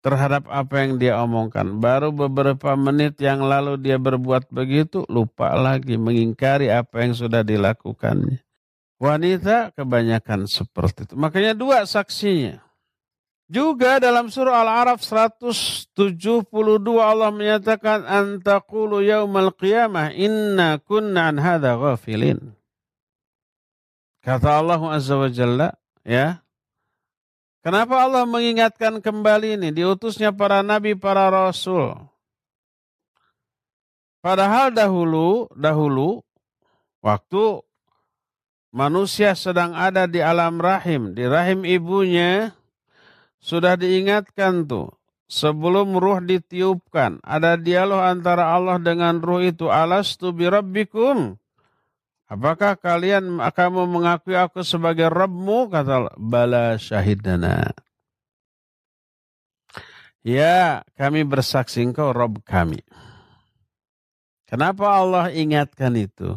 [0.05, 1.81] terhadap apa yang dia omongkan.
[1.81, 8.45] Baru beberapa menit yang lalu dia berbuat begitu, lupa lagi mengingkari apa yang sudah dilakukannya.
[9.01, 11.15] Wanita kebanyakan seperti itu.
[11.17, 12.64] Makanya dua saksinya.
[13.45, 16.49] Juga dalam surah Al-Araf 172
[16.97, 22.57] Allah menyatakan antaqulu yaumal qiyamah inna kunna an hadha ghafilin.
[24.25, 26.41] Kata Allah Azza wa Jalla, ya.
[27.61, 31.93] Kenapa Allah mengingatkan kembali ini diutusnya para nabi, para rasul?
[34.25, 36.25] Padahal dahulu, dahulu
[37.05, 37.61] waktu
[38.73, 42.57] manusia sedang ada di alam rahim, di rahim ibunya,
[43.45, 44.89] sudah diingatkan tuh.
[45.25, 49.73] Sebelum ruh ditiupkan, ada dialog antara Allah dengan ruh itu.
[49.73, 51.37] Alastu birabbikum.
[52.29, 55.73] Apakah kalian akan mengakui aku sebagai Rabbmu?
[55.73, 57.73] Kata bala syahidana.
[60.25, 62.81] Ya, kami bersaksi engkau Rabb kami.
[64.49, 66.37] Kenapa Allah ingatkan itu?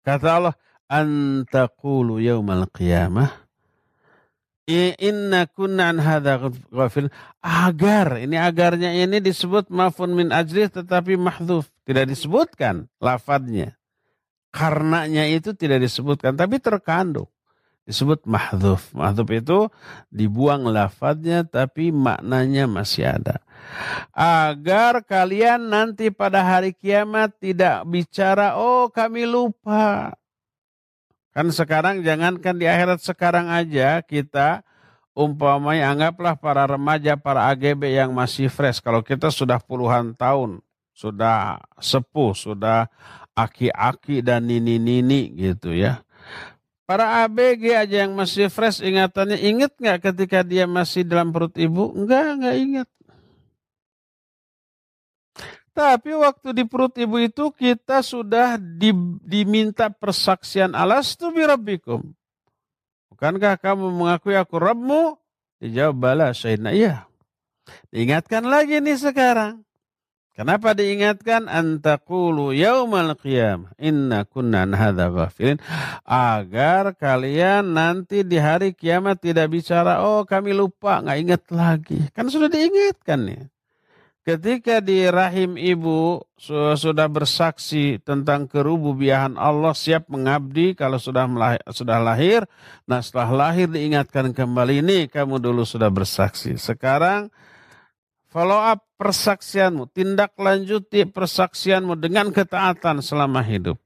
[0.00, 0.54] Kata Allah,
[0.88, 3.49] antakulu yaumal qiyamah
[4.98, 5.98] inna kunna an
[6.70, 7.10] ghafil.
[7.42, 11.66] Agar ini agarnya ini disebut mafun min ajri tetapi mahdhuf.
[11.84, 13.74] Tidak disebutkan lafadznya.
[14.50, 17.30] Karenanya itu tidak disebutkan tapi terkandung.
[17.88, 18.94] Disebut mahdhuf.
[18.94, 19.58] Mahdhuf itu
[20.12, 23.42] dibuang lafadznya tapi maknanya masih ada.
[24.14, 30.14] Agar kalian nanti pada hari kiamat tidak bicara oh kami lupa
[31.30, 34.66] Kan sekarang jangankan di akhirat sekarang aja kita
[35.14, 38.82] umpamanya anggaplah para remaja, para AGB yang masih fresh.
[38.82, 40.58] Kalau kita sudah puluhan tahun,
[40.90, 42.90] sudah sepuh, sudah
[43.38, 46.02] aki-aki dan nini-nini gitu ya.
[46.90, 51.94] Para ABG aja yang masih fresh ingatannya, ingat nggak ketika dia masih dalam perut ibu?
[51.94, 52.88] Enggak, enggak ingat.
[55.70, 58.90] Tapi waktu di perut ibu itu kita sudah di,
[59.22, 62.02] diminta persaksian alastu birabbikum.
[63.14, 65.14] Bukankah kamu mengakui aku Rabbmu?
[65.60, 67.06] Dijawab bala syahidna iya.
[67.94, 69.62] Diingatkan lagi nih sekarang.
[70.40, 75.60] Kenapa diingatkan antakulu yaumal qiyam inna kunna hadza ghafilin
[76.08, 82.32] agar kalian nanti di hari kiamat tidak bicara oh kami lupa nggak ingat lagi kan
[82.32, 83.52] sudah diingatkan nih
[84.30, 86.22] ketika di rahim ibu
[86.78, 92.46] sudah bersaksi tentang kerububiahan Allah siap mengabdi kalau sudah melahir, sudah lahir.
[92.86, 96.54] Nah setelah lahir diingatkan kembali ini kamu dulu sudah bersaksi.
[96.54, 97.28] Sekarang
[98.30, 103.82] follow up persaksianmu tindak lanjuti persaksianmu dengan ketaatan selama hidup.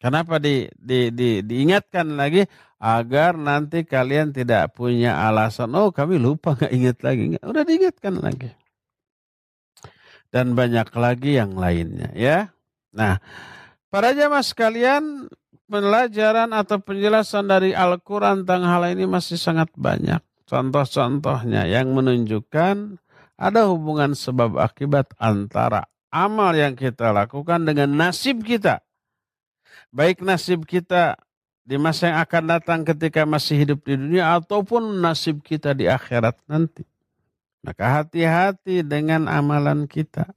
[0.00, 2.44] Kenapa di, di, di, diingatkan lagi?
[2.76, 7.40] Agar nanti kalian tidak punya alasan oh kami lupa nggak ingat lagi.
[7.40, 8.65] Udah diingatkan lagi
[10.30, 12.50] dan banyak lagi yang lainnya ya.
[12.96, 13.20] Nah,
[13.92, 15.28] para jamaah sekalian,
[15.66, 20.22] pelajaran atau penjelasan dari Al-Quran tentang hal ini masih sangat banyak.
[20.46, 23.02] Contoh-contohnya yang menunjukkan
[23.36, 28.80] ada hubungan sebab akibat antara amal yang kita lakukan dengan nasib kita.
[29.90, 31.18] Baik nasib kita
[31.66, 36.38] di masa yang akan datang ketika masih hidup di dunia ataupun nasib kita di akhirat
[36.46, 36.86] nanti.
[37.66, 40.30] Maka hati-hati dengan amalan kita.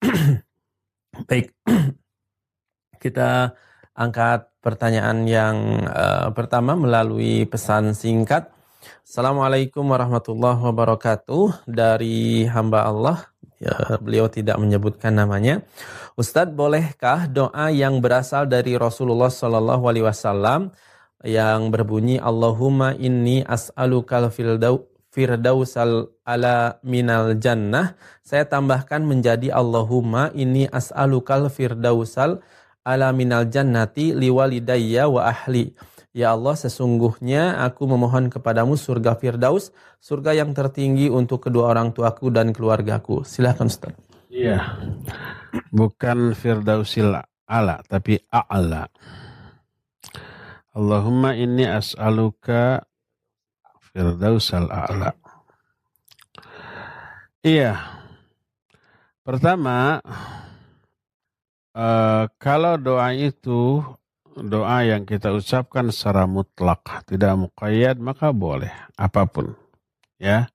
[1.28, 1.52] Baik.
[3.04, 3.52] Kita
[3.96, 5.56] angkat pertanyaan yang
[5.88, 8.52] uh, pertama melalui pesan singkat.
[9.02, 13.18] Assalamualaikum warahmatullahi wabarakatuh dari hamba Allah.
[13.56, 15.64] Ya, beliau tidak menyebutkan namanya.
[16.20, 20.76] Ustadz, bolehkah doa yang berasal dari Rasulullah Shallallahu Alaihi Wasallam
[21.24, 24.28] yang berbunyi Allahumma inni as'alukal
[25.08, 32.44] firdausal ala minal jannah saya tambahkan menjadi Allahumma ini as'alukal firdausal
[32.86, 35.74] ala minal jannati liwalidayya wa ahli
[36.16, 39.68] Ya Allah, sesungguhnya aku memohon kepadamu surga Firdaus,
[40.00, 43.20] surga yang tertinggi untuk kedua orang tuaku dan keluargaku.
[43.20, 43.92] Silahkan Ustaz.
[44.32, 44.80] Iya.
[45.68, 48.88] Bukan Firdausil ala, tapi a'la.
[50.72, 52.80] Allahumma inni as'aluka
[53.92, 55.12] Firdausal a'la.
[57.44, 57.76] Iya.
[59.20, 60.00] Pertama,
[61.76, 63.84] uh, kalau doa itu
[64.36, 69.52] doa yang kita ucapkan secara mutlak, tidak muqayyad, maka boleh apa pun.
[70.16, 70.48] Ya.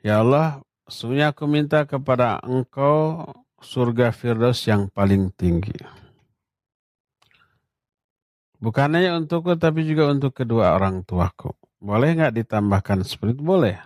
[0.00, 3.28] Ya Allah, sesungguhnya aku minta kepada Engkau
[3.60, 5.76] surga Firdaus yang paling tinggi.
[8.56, 11.52] Bukan hanya untukku tapi juga untuk kedua orang tuaku.
[11.76, 13.44] Boleh nggak ditambahkan seperti itu?
[13.44, 13.76] Boleh.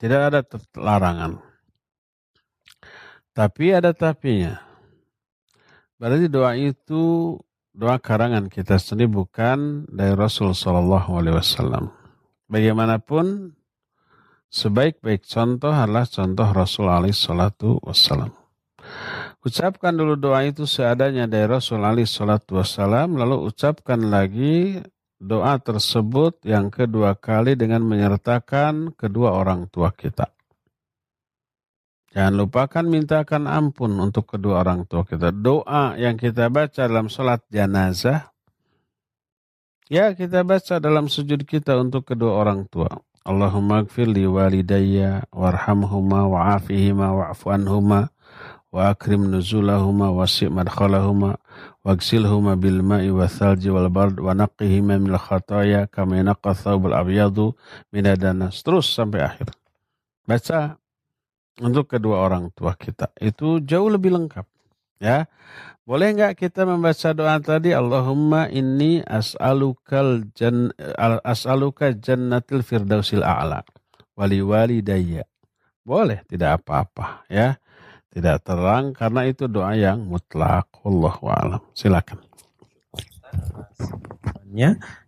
[0.00, 0.40] Tidak ada
[0.74, 1.51] larangan.
[3.32, 4.60] Tapi ada tapinya.
[5.96, 7.36] Berarti doa itu
[7.72, 11.88] doa karangan kita sendiri bukan dari Rasul Shallallahu Alaihi Wasallam.
[12.52, 13.56] Bagaimanapun
[14.52, 18.36] sebaik-baik contoh adalah contoh Rasul Alaihi Wasallam.
[19.40, 24.84] Ucapkan dulu doa itu seadanya dari Rasul Alaihi Wasallam, lalu ucapkan lagi
[25.16, 30.28] doa tersebut yang kedua kali dengan menyertakan kedua orang tua kita.
[32.12, 35.32] Jangan lupakan mintakan ampun untuk kedua orang tua kita.
[35.32, 38.28] Doa yang kita baca dalam sholat jenazah,
[39.88, 43.00] ya kita baca dalam sujud kita untuk kedua orang tua.
[43.24, 48.12] Allahumma gfir li walidayya warhamhuma wa'afihima wa'afu anhuma
[48.72, 51.38] wa nuzulahuma wasi' madkhalahuma
[51.84, 57.52] wagsilhuma bil ma'i wa thalji wal bard wa naqihima min khataya kama yanqa thawbul abyadu
[57.92, 58.04] min
[58.50, 59.54] Terus sampai akhir.
[60.26, 60.81] Baca
[61.60, 63.12] untuk kedua orang tua kita.
[63.20, 64.46] Itu jauh lebih lengkap.
[65.02, 65.26] Ya.
[65.82, 70.70] Boleh nggak kita membaca doa tadi Allahumma inni as'alukal jan
[71.26, 73.66] as'aluka jannatil firdausil a'la
[74.14, 75.26] wali walidayya.
[75.82, 77.58] Boleh, tidak apa-apa ya.
[78.14, 80.70] Tidak terang karena itu doa yang mutlak.
[80.86, 81.62] Wallahu a'lam.
[81.74, 82.22] Silakan.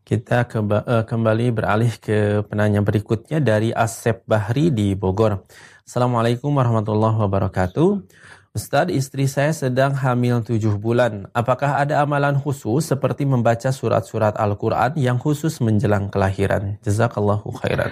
[0.05, 5.48] Kita eh, kembali beralih ke penanya berikutnya dari Asep Bahri di Bogor.
[5.80, 8.05] Assalamualaikum warahmatullahi wabarakatuh.
[8.52, 11.32] Ustadz, istri saya sedang hamil tujuh bulan.
[11.32, 16.76] Apakah ada amalan khusus seperti membaca surat-surat Al-Quran yang khusus menjelang kelahiran?
[16.84, 17.88] Jazakallahu khairan.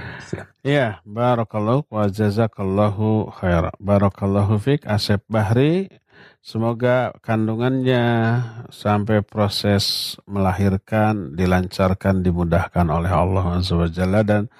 [0.60, 3.72] Iya, barakallahu wa jazakallahu khairan.
[3.80, 5.88] Barakallahu fiqh Asep Bahri.
[6.42, 8.02] Semoga kandungannya
[8.66, 14.50] sampai proses melahirkan dilancarkan dimudahkan oleh Allah SWT dan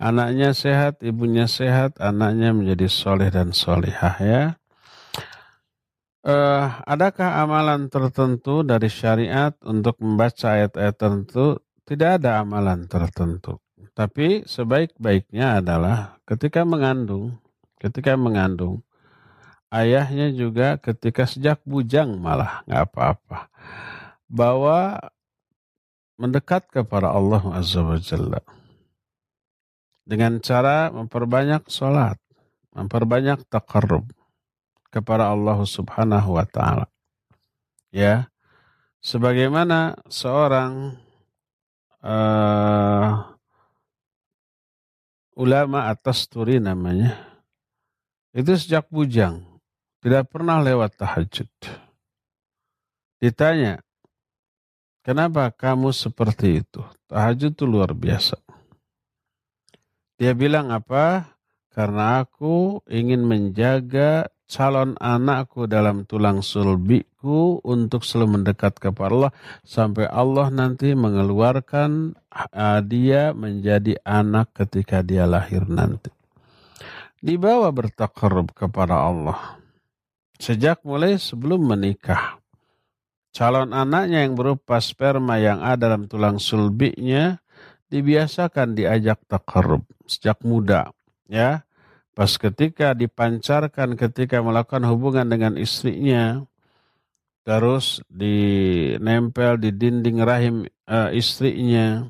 [0.00, 4.42] anaknya sehat, ibunya sehat, anaknya menjadi soleh dan solihah ya.
[6.24, 11.60] Uh, adakah amalan tertentu dari syariat untuk membaca ayat-ayat tertentu?
[11.84, 13.60] Tidak ada amalan tertentu.
[13.92, 17.36] Tapi sebaik-baiknya adalah ketika mengandung,
[17.76, 18.85] ketika mengandung,
[19.76, 23.52] ayahnya juga ketika sejak bujang malah nggak apa-apa
[24.24, 24.96] bahwa
[26.16, 28.40] mendekat kepada Allah Azza wa Jalla
[30.06, 32.16] dengan cara memperbanyak sholat,
[32.72, 34.06] memperbanyak takarrub
[34.94, 36.86] kepada Allah Subhanahu wa taala.
[37.90, 38.30] Ya.
[39.02, 40.98] Sebagaimana seorang
[42.02, 43.22] uh,
[45.38, 47.14] ulama atas turi namanya
[48.34, 49.55] itu sejak bujang
[50.06, 51.50] tidak pernah lewat tahajud.
[53.18, 53.82] Ditanya,
[55.02, 56.78] kenapa kamu seperti itu?
[57.10, 58.38] Tahajud itu luar biasa.
[60.14, 61.34] Dia bilang apa?
[61.74, 69.32] Karena aku ingin menjaga calon anakku dalam tulang sulbiku untuk selalu mendekat kepada Allah
[69.66, 72.14] sampai Allah nanti mengeluarkan
[72.86, 76.14] dia menjadi anak ketika dia lahir nanti.
[77.18, 79.65] Dibawa bertakarub kepada Allah.
[80.36, 82.36] Sejak mulai sebelum menikah.
[83.36, 87.36] Calon anaknya yang berupa sperma yang ada dalam tulang sulbinya
[87.92, 90.88] dibiasakan diajak takarub sejak muda.
[91.28, 91.68] Ya,
[92.16, 96.48] pas ketika dipancarkan ketika melakukan hubungan dengan istrinya,
[97.44, 100.56] terus dinempel di dinding rahim
[100.88, 102.08] uh, istrinya,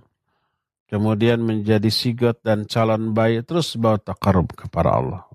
[0.87, 5.26] kemudian menjadi sigot dan calon bayi, terus bawa takarub kepada Allah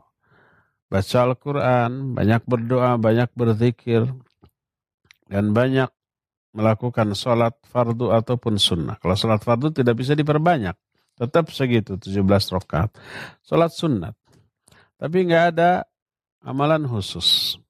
[0.91, 4.11] baca Al-Quran, banyak berdoa, banyak berzikir,
[5.31, 5.87] dan banyak
[6.51, 8.99] melakukan sholat fardu ataupun sunnah.
[8.99, 10.75] Kalau sholat fardu tidak bisa diperbanyak,
[11.21, 12.97] Tetap segitu 17 rakaat.
[13.45, 14.17] Salat sunat.
[14.97, 15.85] Tapi nggak ada
[16.41, 17.61] amalan khusus.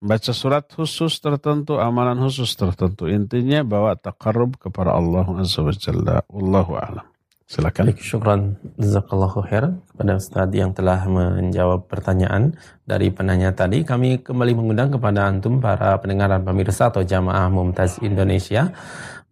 [0.00, 3.04] Baca surat khusus tertentu, amalan khusus tertentu.
[3.04, 6.24] Intinya bawa takarrub kepada Allah Azza wa Jalla.
[6.32, 7.09] Wallahu a'lam.
[7.50, 7.90] Silakan.
[7.90, 12.54] Baik, syukran jazakallahu khairan kepada Ustaz yang telah menjawab pertanyaan
[12.86, 13.82] dari penanya tadi.
[13.82, 18.70] Kami kembali mengundang kepada antum para pendengar dan pemirsa atau jamaah Mumtaz Indonesia.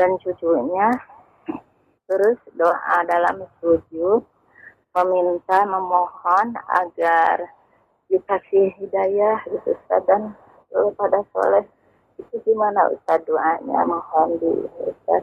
[0.00, 0.88] dan cucunya,
[2.04, 4.22] terus doa dalam sujud
[4.94, 7.50] meminta memohon agar
[8.06, 10.36] dikasih hidayah gitu Ustaz dan
[10.94, 11.64] pada soleh
[12.20, 14.50] itu gimana Ustaz doanya mohon di
[14.86, 15.22] Ustaz.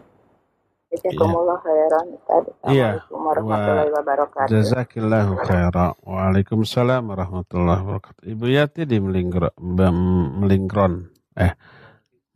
[0.92, 2.44] Jazakumullah khairan Ustaz.
[2.68, 3.00] Iya.
[3.00, 4.52] Assalamualaikum warahmatullahi wabarakatuh.
[4.52, 5.92] Jazakillahu khairan.
[6.04, 8.24] Waalaikumsalam warahmatullahi wabarakatuh.
[8.28, 11.08] Ibu Yati di Bem- Melingkron.
[11.40, 11.56] Eh,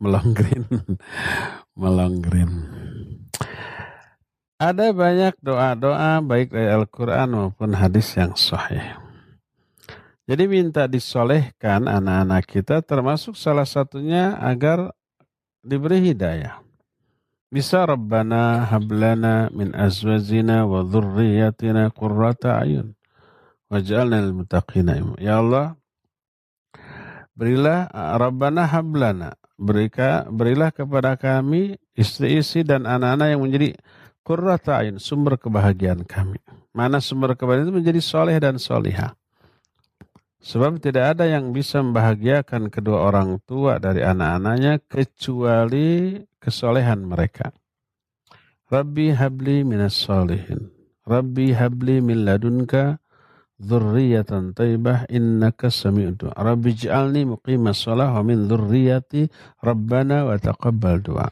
[0.00, 0.64] Melonggrin.
[1.80, 2.50] Melonggrin.
[4.56, 8.96] Ada banyak doa-doa baik dari Al-Quran maupun hadis yang sahih.
[10.24, 14.96] Jadi minta disolehkan anak-anak kita termasuk salah satunya agar
[15.60, 16.56] diberi hidayah.
[17.52, 22.96] Bisa Rabbana hablana min azwajina wa dhurriyyatina qurrata ayun
[23.68, 24.40] waj'alna lil.
[25.20, 25.76] Ya Allah,
[27.36, 33.76] berilah Rabbana hablana, berika, berilah kepada kami istri-istri dan anak-anak yang menjadi
[34.26, 36.42] qurrata ayun, sumber kebahagiaan kami.
[36.74, 39.14] Mana sumber kebahagiaan itu menjadi soleh dan solihah.
[40.42, 47.54] Sebab tidak ada yang bisa membahagiakan kedua orang tua dari anak-anaknya kecuali kesolehan mereka.
[48.66, 50.70] Rabbi habli minas solihin.
[51.06, 52.98] Rabbi habli min ladunka
[53.56, 56.34] dzurriyyatan thayyibah innaka sami'ud du'a.
[56.34, 59.30] Rabbi ij'alni muqimas shalah wa min dzurriyyati
[59.64, 61.26] rabbana wa taqabbal du'a.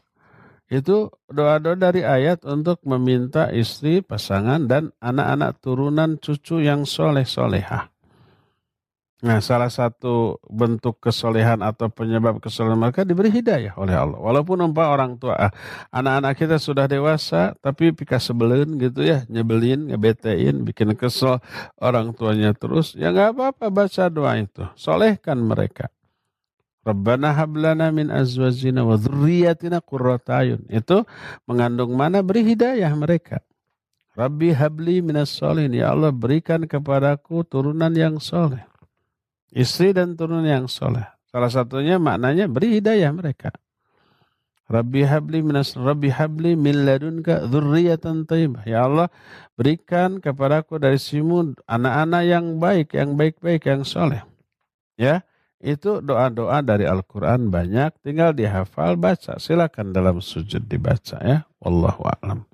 [0.69, 7.95] Itu doa-doa dari ayat untuk meminta istri, pasangan, dan anak-anak turunan cucu yang soleh-solehah.
[9.25, 14.21] Nah, salah satu bentuk kesolehan atau penyebab kesolehan mereka diberi hidayah oleh Allah.
[14.21, 15.53] Walaupun umpah orang tua, ah,
[15.89, 21.41] anak-anak kita sudah dewasa, tapi pika sebelin gitu ya, nyebelin, ngebetein, bikin kesel
[21.81, 24.61] orang tuanya terus, ya nggak apa-apa baca doa itu.
[24.77, 25.89] Solehkan mereka.
[26.85, 30.63] Rabbana hablana min azwajina wa dhurriyyatina qurrata ayun.
[30.69, 31.09] Itu
[31.49, 33.41] mengandung mana beri hidayah mereka.
[34.15, 35.73] Rabbi habli minas solihin.
[35.75, 38.63] Ya Allah berikan kepadaku turunan yang soleh
[39.55, 41.07] istri dan turun yang soleh.
[41.31, 43.55] Salah satunya maknanya beri hidayah mereka.
[44.67, 48.67] Rabbi habli minas Rabbi habli min ladunka dzurriyyatan thayyibah.
[48.67, 49.09] Ya Allah,
[49.55, 54.23] berikan kepadaku dari simu anak-anak yang baik, yang baik-baik, yang soleh.
[54.99, 55.27] Ya,
[55.65, 59.41] itu doa-doa dari Al-Quran banyak, tinggal dihafal, baca.
[59.41, 61.49] Silakan dalam sujud dibaca ya.
[61.65, 62.45] Wallahu a'lam.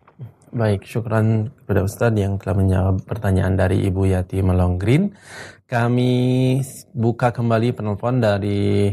[0.51, 5.15] Baik, syukran kepada Ustadz yang telah menjawab pertanyaan dari Ibu Yati Melonggrin.
[5.67, 6.11] Kami
[6.95, 8.91] buka kembali penelpon dari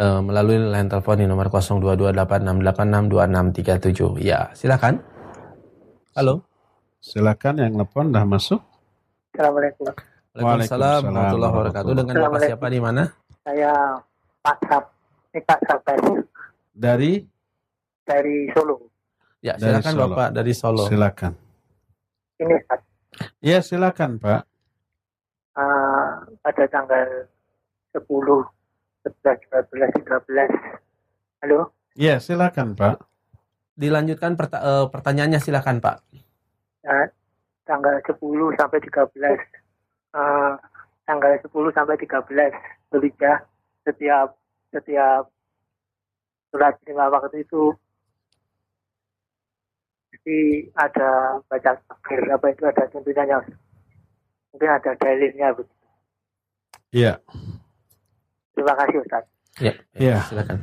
[0.00, 4.24] uh, melalui line telepon di nomor 0228686267.
[4.24, 5.04] Ya, silakan.
[6.16, 6.40] Halo.
[7.04, 8.64] Silakan yang telepon dah masuk.
[9.36, 9.92] Assalamualaikum.
[10.34, 11.94] Waalaikumsalam warahmatullahi wabarakatuh.
[11.94, 13.06] Dengan Bapak siapa di mana?
[13.44, 14.00] Saya
[14.40, 14.84] Pak Sab,
[15.30, 15.98] ini Pak Sabar
[16.72, 17.20] Dari
[18.02, 18.76] dari Solo.
[19.40, 20.02] Ya, Dari silakan Solo.
[20.10, 20.84] Bapak dari Solo.
[20.86, 21.32] silakan.
[22.36, 22.80] Ini Ustaz,
[23.38, 24.42] Ya, silakan, Pak.
[25.54, 26.10] eh,
[26.42, 27.06] pada tanggal
[27.92, 28.42] 10,
[29.04, 30.50] 11, 12, 13.
[31.38, 31.70] Halo?
[31.94, 33.04] Ya, silakan, Pak.
[33.74, 35.96] Dilanjutkan perta- eh, pertanyaannya silakan Pak.
[36.82, 37.06] Eh,
[37.62, 39.38] tanggal 10 sampai 13.
[40.10, 40.52] Eh,
[41.04, 42.54] tanggal 10 sampai 13
[42.94, 43.42] Zulhijjah
[43.82, 44.38] setiap
[44.70, 45.26] setiap
[46.54, 47.74] sholat lima waktu itu
[50.14, 50.38] jadi
[50.78, 53.38] ada baca takbir apa itu ada tuntunannya
[54.54, 55.86] mungkin ada dalilnya begitu.
[56.94, 57.18] Iya.
[58.54, 59.24] terima kasih Ustaz
[59.58, 60.18] Ya, Iya.
[60.26, 60.58] silakan.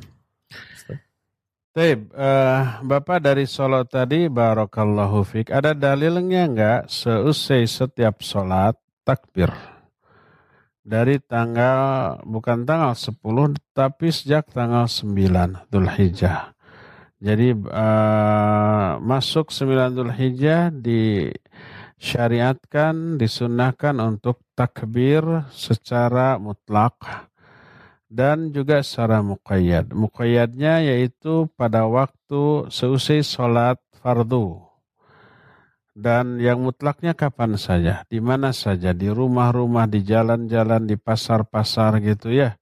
[1.71, 8.75] Taib, uh, Bapak dari Solo tadi, Barokallahu Fik, ada dalilnya enggak seusai setiap sholat
[9.07, 9.47] takbir?
[10.81, 16.57] Dari tanggal, bukan tanggal 10, tapi sejak tanggal 9 Dhul Hijjah.
[17.21, 25.21] Jadi uh, masuk 9 Dhul Hijjah disyariatkan, disunahkan untuk takbir
[25.53, 26.97] secara mutlak
[28.09, 29.93] dan juga secara muqayyad.
[29.93, 34.70] Muqayyadnya yaitu pada waktu seusai sholat fardu.
[35.91, 42.31] Dan yang mutlaknya kapan saja, di mana saja, di rumah-rumah, di jalan-jalan, di pasar-pasar gitu
[42.31, 42.55] ya.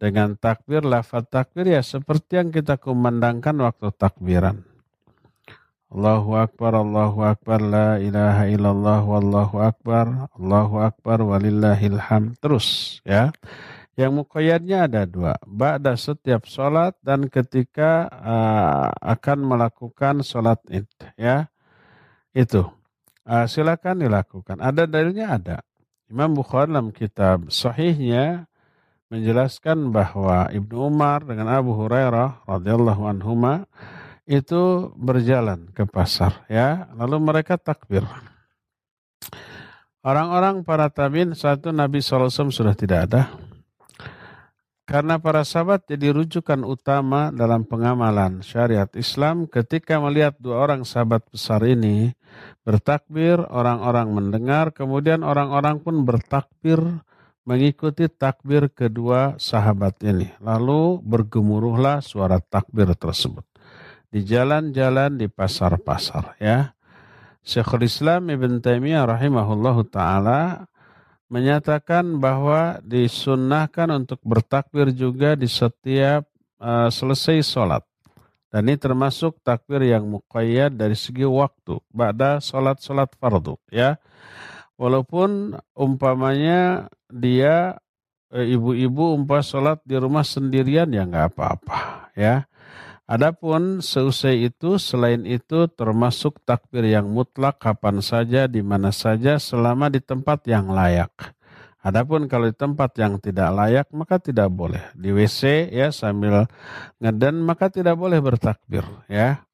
[0.00, 4.64] Dengan takbir, lafaz takbir ya seperti yang kita kumandangkan waktu takbiran.
[5.94, 12.34] Allahu Akbar, Allahu Akbar, la ilaha illallah, wallahu Akbar, Allahu Akbar, walillahilham.
[12.42, 13.30] Terus ya.
[13.94, 15.38] Yang mukoyatnya ada dua.
[15.46, 20.90] Ba'da setiap sholat dan ketika uh, akan melakukan sholat id.
[21.14, 21.46] Ya,
[22.36, 22.66] itu.
[23.24, 24.60] Uh, silakan dilakukan.
[24.60, 25.56] Ada dalilnya ada.
[26.12, 28.44] Imam Bukhari dalam kitab sahihnya
[29.08, 33.64] menjelaskan bahwa Ibnu Umar dengan Abu Hurairah radhiyallahu anhuma
[34.24, 38.08] itu berjalan ke pasar ya lalu mereka takbir
[40.00, 43.22] orang-orang para tabiin satu Nabi SAW sudah tidak ada
[44.94, 51.26] karena para sahabat jadi rujukan utama dalam pengamalan syariat Islam ketika melihat dua orang sahabat
[51.34, 52.14] besar ini
[52.62, 56.78] bertakbir, orang-orang mendengar, kemudian orang-orang pun bertakbir
[57.42, 60.30] mengikuti takbir kedua sahabat ini.
[60.38, 63.42] Lalu bergemuruhlah suara takbir tersebut.
[64.14, 66.70] Di jalan-jalan, di pasar-pasar ya.
[67.42, 70.70] Syekhul Islam Ibn Taimiyah rahimahullahu taala
[71.32, 76.28] menyatakan bahwa disunnahkan untuk bertakbir juga di setiap
[76.60, 77.82] uh, selesai sholat.
[78.54, 81.82] Dan ini termasuk takbir yang muqayyad dari segi waktu.
[81.90, 83.58] Pada sholat-sholat fardu.
[83.66, 83.98] Ya.
[84.78, 87.82] Walaupun umpamanya dia
[88.30, 91.78] eh, ibu-ibu umpah sholat di rumah sendirian ya nggak apa-apa.
[92.14, 92.46] Ya.
[93.04, 99.92] Adapun seusai itu, selain itu termasuk takbir yang mutlak kapan saja, di mana saja, selama
[99.92, 101.12] di tempat yang layak.
[101.84, 104.80] Adapun kalau di tempat yang tidak layak, maka tidak boleh.
[104.96, 106.48] Di WC ya sambil
[106.96, 108.88] ngeden, maka tidak boleh bertakbir.
[109.04, 109.44] Ya,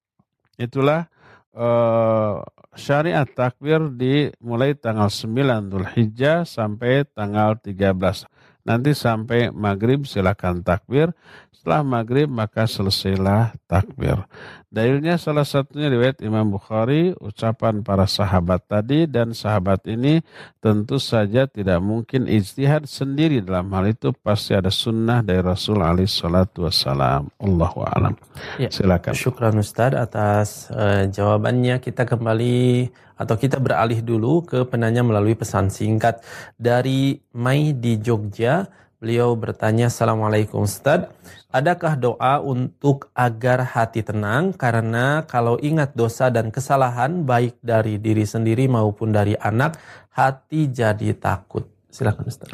[0.55, 1.11] itulah
[1.51, 2.47] uh,
[2.79, 8.31] syariat takbir di mulai tanggal 9 Dhul Hijjah sampai tanggal 13.
[8.65, 11.13] Nanti sampai maghrib silakan takbir.
[11.51, 14.25] Setelah maghrib maka selesailah takbir.
[14.71, 20.23] Dalilnya salah satunya riwayat Imam Bukhari, ucapan para sahabat tadi dan sahabat ini
[20.63, 26.07] tentu saja tidak mungkin ijtihad sendiri dalam hal itu pasti ada sunnah dari Rasul alaihi
[26.07, 27.27] salatu wassalam.
[27.43, 28.15] Allahu a'lam.
[28.63, 29.11] Ya, Silakan.
[29.11, 31.83] Syukran Ustaz atas uh, jawabannya.
[31.83, 32.87] Kita kembali
[33.19, 36.23] atau kita beralih dulu ke penanya melalui pesan singkat
[36.55, 38.71] dari Mai di Jogja.
[39.01, 41.09] Beliau bertanya, Assalamualaikum Ustaz,
[41.49, 44.53] adakah doa untuk agar hati tenang?
[44.53, 49.81] Karena kalau ingat dosa dan kesalahan baik dari diri sendiri maupun dari anak,
[50.13, 51.65] hati jadi takut.
[51.89, 52.53] Silakan Ustaz.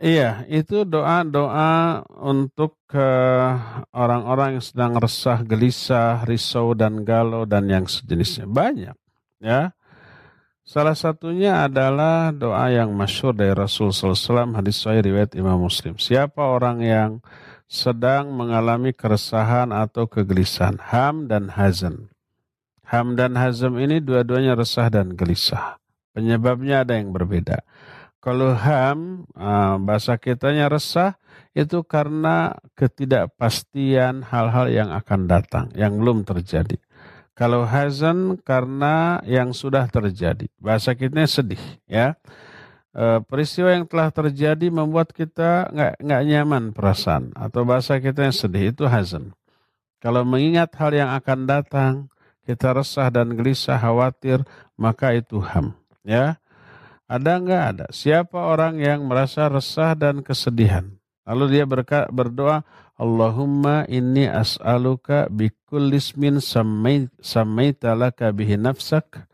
[0.00, 2.80] Iya, itu doa-doa untuk
[3.92, 8.48] orang-orang yang sedang resah, gelisah, risau dan galau dan yang sejenisnya.
[8.48, 8.96] Banyak,
[9.44, 9.76] ya.
[10.62, 15.98] Salah satunya adalah doa yang masyur dari Rasul SAW hadis sahih riwayat Imam Muslim.
[15.98, 17.10] Siapa orang yang
[17.66, 22.14] sedang mengalami keresahan atau kegelisahan, ham dan hazan.
[22.86, 25.82] Ham dan hazam ini dua-duanya resah dan gelisah.
[26.14, 27.66] Penyebabnya ada yang berbeda.
[28.22, 31.18] Kalau ham, ah, bahasa kitanya resah,
[31.58, 36.78] itu karena ketidakpastian hal-hal yang akan datang, yang belum terjadi.
[37.32, 40.46] Kalau hazan karena yang sudah terjadi.
[40.60, 42.14] Bahasa kita sedih ya.
[42.92, 48.36] E, peristiwa yang telah terjadi membuat kita nggak nggak nyaman perasaan atau bahasa kita yang
[48.36, 49.32] sedih itu hazan.
[50.02, 51.92] Kalau mengingat hal yang akan datang,
[52.42, 54.42] kita resah dan gelisah, khawatir,
[54.74, 55.78] maka itu ham.
[56.02, 56.42] Ya,
[57.06, 57.86] ada nggak ada?
[57.94, 60.90] Siapa orang yang merasa resah dan kesedihan?
[61.22, 61.64] Lalu dia
[62.10, 62.66] berdoa,
[63.02, 69.26] Allahumma inni as'aluka bikulli ismin sammaita laka bihi nafsak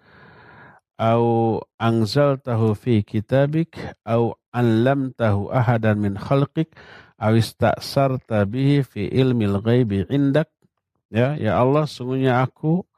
[0.96, 3.76] au anzaltahu fi kitabik
[4.08, 6.72] au allamtahu ahadan min khalqik
[7.20, 10.48] au ista'sarta bihi fi ilmil ghaibi indak.
[11.12, 12.88] Ya ya Allah sungguhnya aku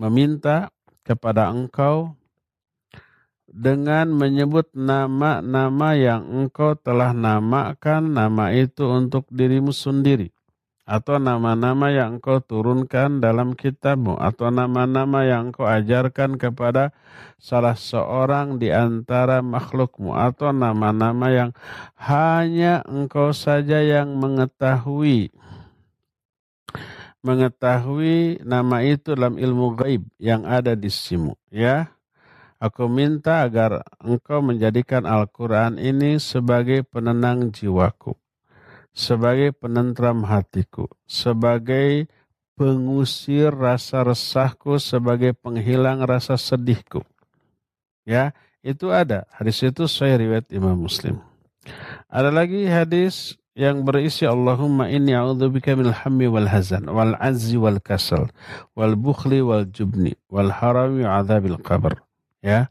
[0.00, 0.72] meminta
[1.04, 2.16] kepada engkau
[3.54, 10.34] dengan menyebut nama-nama yang engkau telah namakan nama itu untuk dirimu sendiri
[10.84, 16.90] atau nama-nama yang engkau turunkan dalam kitabmu atau nama-nama yang engkau ajarkan kepada
[17.38, 21.50] salah seorang di antara makhlukmu atau nama-nama yang
[21.94, 25.30] hanya engkau saja yang mengetahui.
[27.24, 31.93] Mengetahui nama itu dalam ilmu gaib yang ada di simu ya
[32.58, 38.14] aku minta agar engkau menjadikan Al-Quran ini sebagai penenang jiwaku
[38.94, 42.06] sebagai penentram hatiku, sebagai
[42.54, 47.02] pengusir rasa resahku, sebagai penghilang rasa sedihku.
[48.06, 48.30] Ya,
[48.62, 49.26] itu ada.
[49.34, 51.18] Hadis itu saya riwayat Imam Muslim.
[52.06, 57.78] Ada lagi hadis yang berisi Allahumma inni a'udzubika minal hammi wal hazan wal azzi wal
[57.82, 58.30] kasal
[58.78, 62.03] wal bukhli wal jubni wal harami wa adzabil qabr.
[62.44, 62.68] Ya.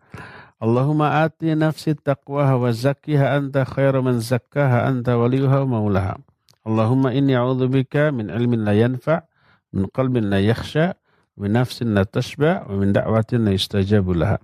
[0.62, 6.16] Allahumma ati nafsi taqwaha wa zakkiha anta khairu man zakkaha anta waliyuha wa maulaha.
[6.62, 9.26] Allahumma inni a'udzubika min ilmin la yanfa'
[9.74, 10.96] min qalbin la yakhsha
[11.36, 14.40] min nafsin la tashba wa min da'watin la yustajabu laha.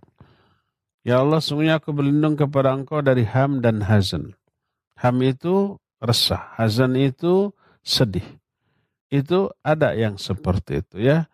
[1.07, 4.35] Ya Allah, sungguhnya aku berlindung kepada Engkau dari ham dan hazan.
[4.99, 8.25] Ham itu resah, hazan itu sedih.
[9.07, 11.31] Itu ada yang seperti itu ya.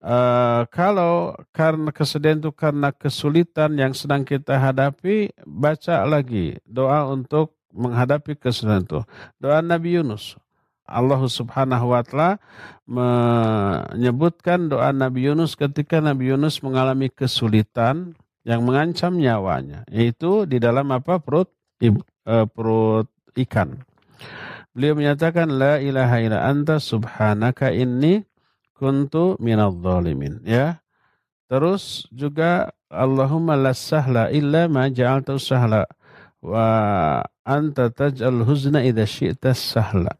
[0.00, 7.52] Uh, kalau karena kesedihan itu karena kesulitan yang sedang kita hadapi, baca lagi doa untuk
[7.76, 9.00] menghadapi kesulitan itu.
[9.36, 10.40] Doa Nabi Yunus.
[10.90, 12.42] Allah Subhanahu wa taala
[12.88, 20.90] menyebutkan doa Nabi Yunus ketika Nabi Yunus mengalami kesulitan yang mengancam nyawanya, yaitu di dalam
[20.90, 21.52] apa perut
[21.84, 23.06] uh, perut
[23.36, 23.84] ikan.
[24.72, 28.26] Beliau menyatakan la ilaha illa anta subhanaka inni
[28.80, 30.80] kuntu minadh dhalimin ya.
[31.50, 35.84] Terus juga Allahumma la sahla illa ma ja'alta sahla
[36.40, 40.16] wa anta taj'al huzna idza syi'ta sahla.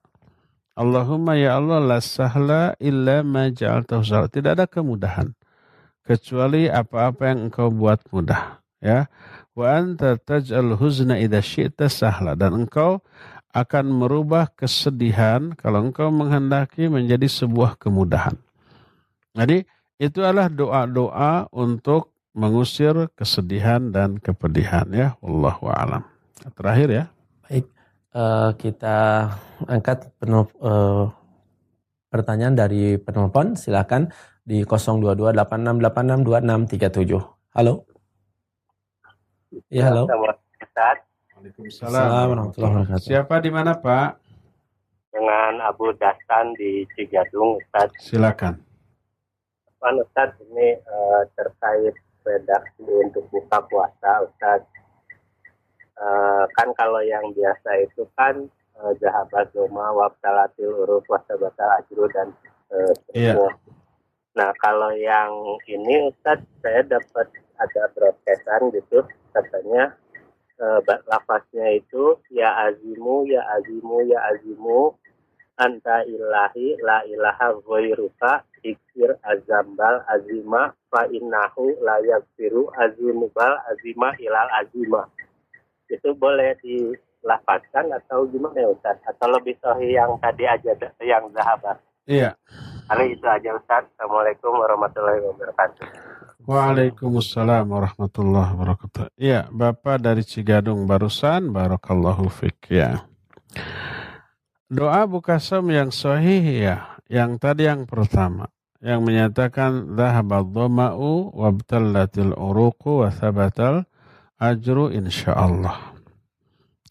[0.76, 4.28] Allahumma ya Allah la sahla illa ma ja'alta sahla.
[4.28, 5.32] Tidak ada kemudahan
[6.04, 9.08] kecuali apa-apa yang engkau buat mudah ya.
[9.54, 12.34] Wa anta taj'al huzna idza syi'ta sahla.
[12.34, 13.00] Dan engkau
[13.50, 18.38] akan merubah kesedihan kalau engkau menghendaki menjadi sebuah kemudahan.
[19.34, 19.66] Jadi
[20.00, 25.14] itu adalah doa-doa untuk mengusir kesedihan dan kepedihan ya.
[25.20, 26.02] Wallahu a'lam.
[26.56, 27.04] Terakhir ya.
[27.44, 27.68] Baik,
[28.16, 29.28] uh, kita
[29.68, 31.12] angkat penuh, uh,
[32.08, 33.60] pertanyaan dari penelpon.
[33.60, 34.08] Silakan
[34.40, 37.20] di 02286862637.
[37.52, 37.84] Halo.
[39.68, 40.06] Ya, halo.
[41.40, 42.52] Waalaikumsalam
[43.02, 44.20] Siapa di mana, Pak?
[45.10, 47.90] Dengan Abu Dasan di Cigadung, Ustaz.
[47.98, 48.69] Silakan.
[49.80, 54.60] Pak Ustaz ini uh, terkait redaksi untuk buka puasa Ustaz.
[55.96, 62.28] Uh, kan kalau yang biasa itu kan uh, jahabat doma wabtalatil uruf wasabatal ajru dan
[62.72, 63.36] uh, yeah.
[64.36, 65.32] Nah kalau yang
[65.64, 69.96] ini Ustaz saya dapat ada broadcastan gitu katanya
[70.60, 74.96] uh, lafaznya itu ya azimu ya azimu ya azimu
[75.60, 84.50] anta ilahi la ilaha ghairuka ikir azambal azima fa innahu la yaghfiru azunubal azima ilal
[84.64, 85.04] azima.
[85.92, 88.96] Itu boleh dilafazkan atau gimana ya Ustaz?
[89.04, 90.72] Atau lebih sahih yang tadi aja
[91.04, 91.76] yang zahabat
[92.10, 92.30] iya.
[92.90, 93.86] Kali itu aja Ustaz.
[93.94, 95.86] Assalamualaikum warahmatullahi wabarakatuh.
[96.42, 99.14] Waalaikumsalam warahmatullahi wabarakatuh.
[99.14, 103.06] Iya, Bapak dari Cigadung barusan, Barakallahu fik ya.
[104.70, 108.46] Doa buka som yang sahih ya, yang tadi yang pertama
[108.78, 113.82] yang menyatakan dhahaba dhama'u wabtallatil uruqu wa thabatal
[114.38, 115.98] ajru insyaallah.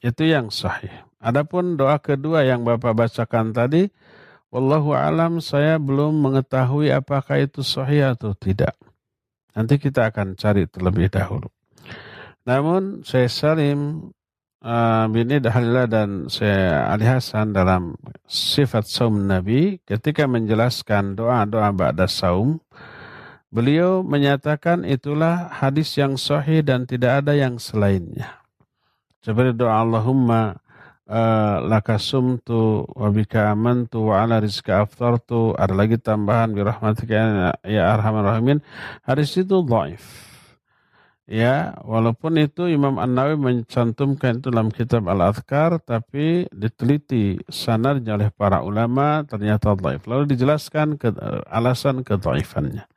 [0.04, 0.92] Itu yang sahih.
[1.24, 3.88] Adapun doa kedua yang Bapak bacakan tadi,
[4.52, 8.76] wallahu alam saya belum mengetahui apakah itu sahih atau tidak.
[9.56, 11.48] Nanti kita akan cari terlebih dahulu.
[12.44, 14.12] Namun saya Salim
[14.60, 17.96] Bini Dahalillah dan saya Ali Hasan dalam
[18.28, 22.60] sifat saum Nabi ketika menjelaskan doa-doa ba'da saum.
[23.50, 28.44] Beliau menyatakan itulah hadis yang sahih dan tidak ada yang selainnya.
[29.24, 30.60] Seperti doa Allahumma
[31.08, 35.56] uh, laka sumtu wa bika amantu wa ala rizka aftartu.
[35.56, 38.60] Ada lagi tambahan birahmatika ya arhamar rahimin.
[39.08, 40.29] Hadis itu dhaif
[41.30, 48.66] Ya, walaupun itu Imam An-Nawawi mencantumkan itu dalam kitab Al-Adhkar, tapi diteliti sanarnya oleh para
[48.66, 50.10] ulama ternyata dhaif.
[50.10, 51.14] Lalu dijelaskan ke,
[51.54, 52.90] alasan kedhaifannya.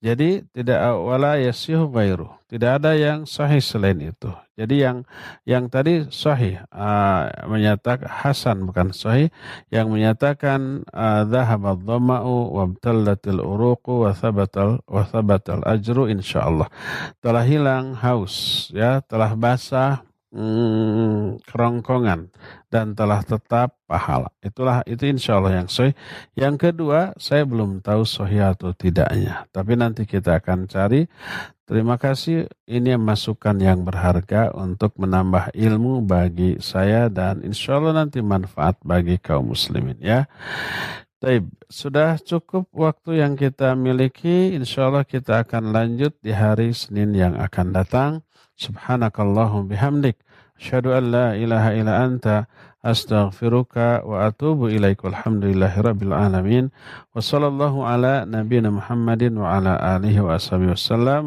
[0.00, 2.32] Jadi tidak wala yasihu ghairu.
[2.48, 4.32] Tidak ada yang sahih selain itu.
[4.56, 5.04] Jadi yang
[5.44, 9.28] yang tadi sahih uh, menyatakan hasan bukan sahih
[9.68, 10.88] yang menyatakan
[11.28, 16.72] dhahaba uh, dhama'u wa btallatil uruqu wa thabatal wa thabatal ajru insyaallah.
[17.20, 20.00] Telah hilang haus ya, telah basah
[20.32, 22.32] hmm, kerongkongan
[22.70, 24.30] dan telah tetap pahala.
[24.40, 25.92] Itulah itu insya Allah yang sahih.
[26.38, 29.50] Yang kedua, saya belum tahu sahih atau tidaknya.
[29.50, 31.10] Tapi nanti kita akan cari.
[31.66, 32.46] Terima kasih.
[32.66, 39.18] Ini masukan yang berharga untuk menambah ilmu bagi saya dan insya Allah nanti manfaat bagi
[39.18, 40.30] kaum muslimin ya.
[41.20, 44.56] Taib, sudah cukup waktu yang kita miliki.
[44.56, 48.10] Insya Allah kita akan lanjut di hari Senin yang akan datang.
[48.56, 50.16] Subhanakallahum bihamdik.
[50.60, 52.44] Asyhadu an la ilaha illa anta
[52.84, 55.00] astaghfiruka wa atubu ilaik.
[55.00, 56.68] Walhamdulillahi rabbil alamin.
[57.16, 61.18] Wa sallallahu ala nabiyina Muhammadin wa ala alihi wa ashabihi wasallam.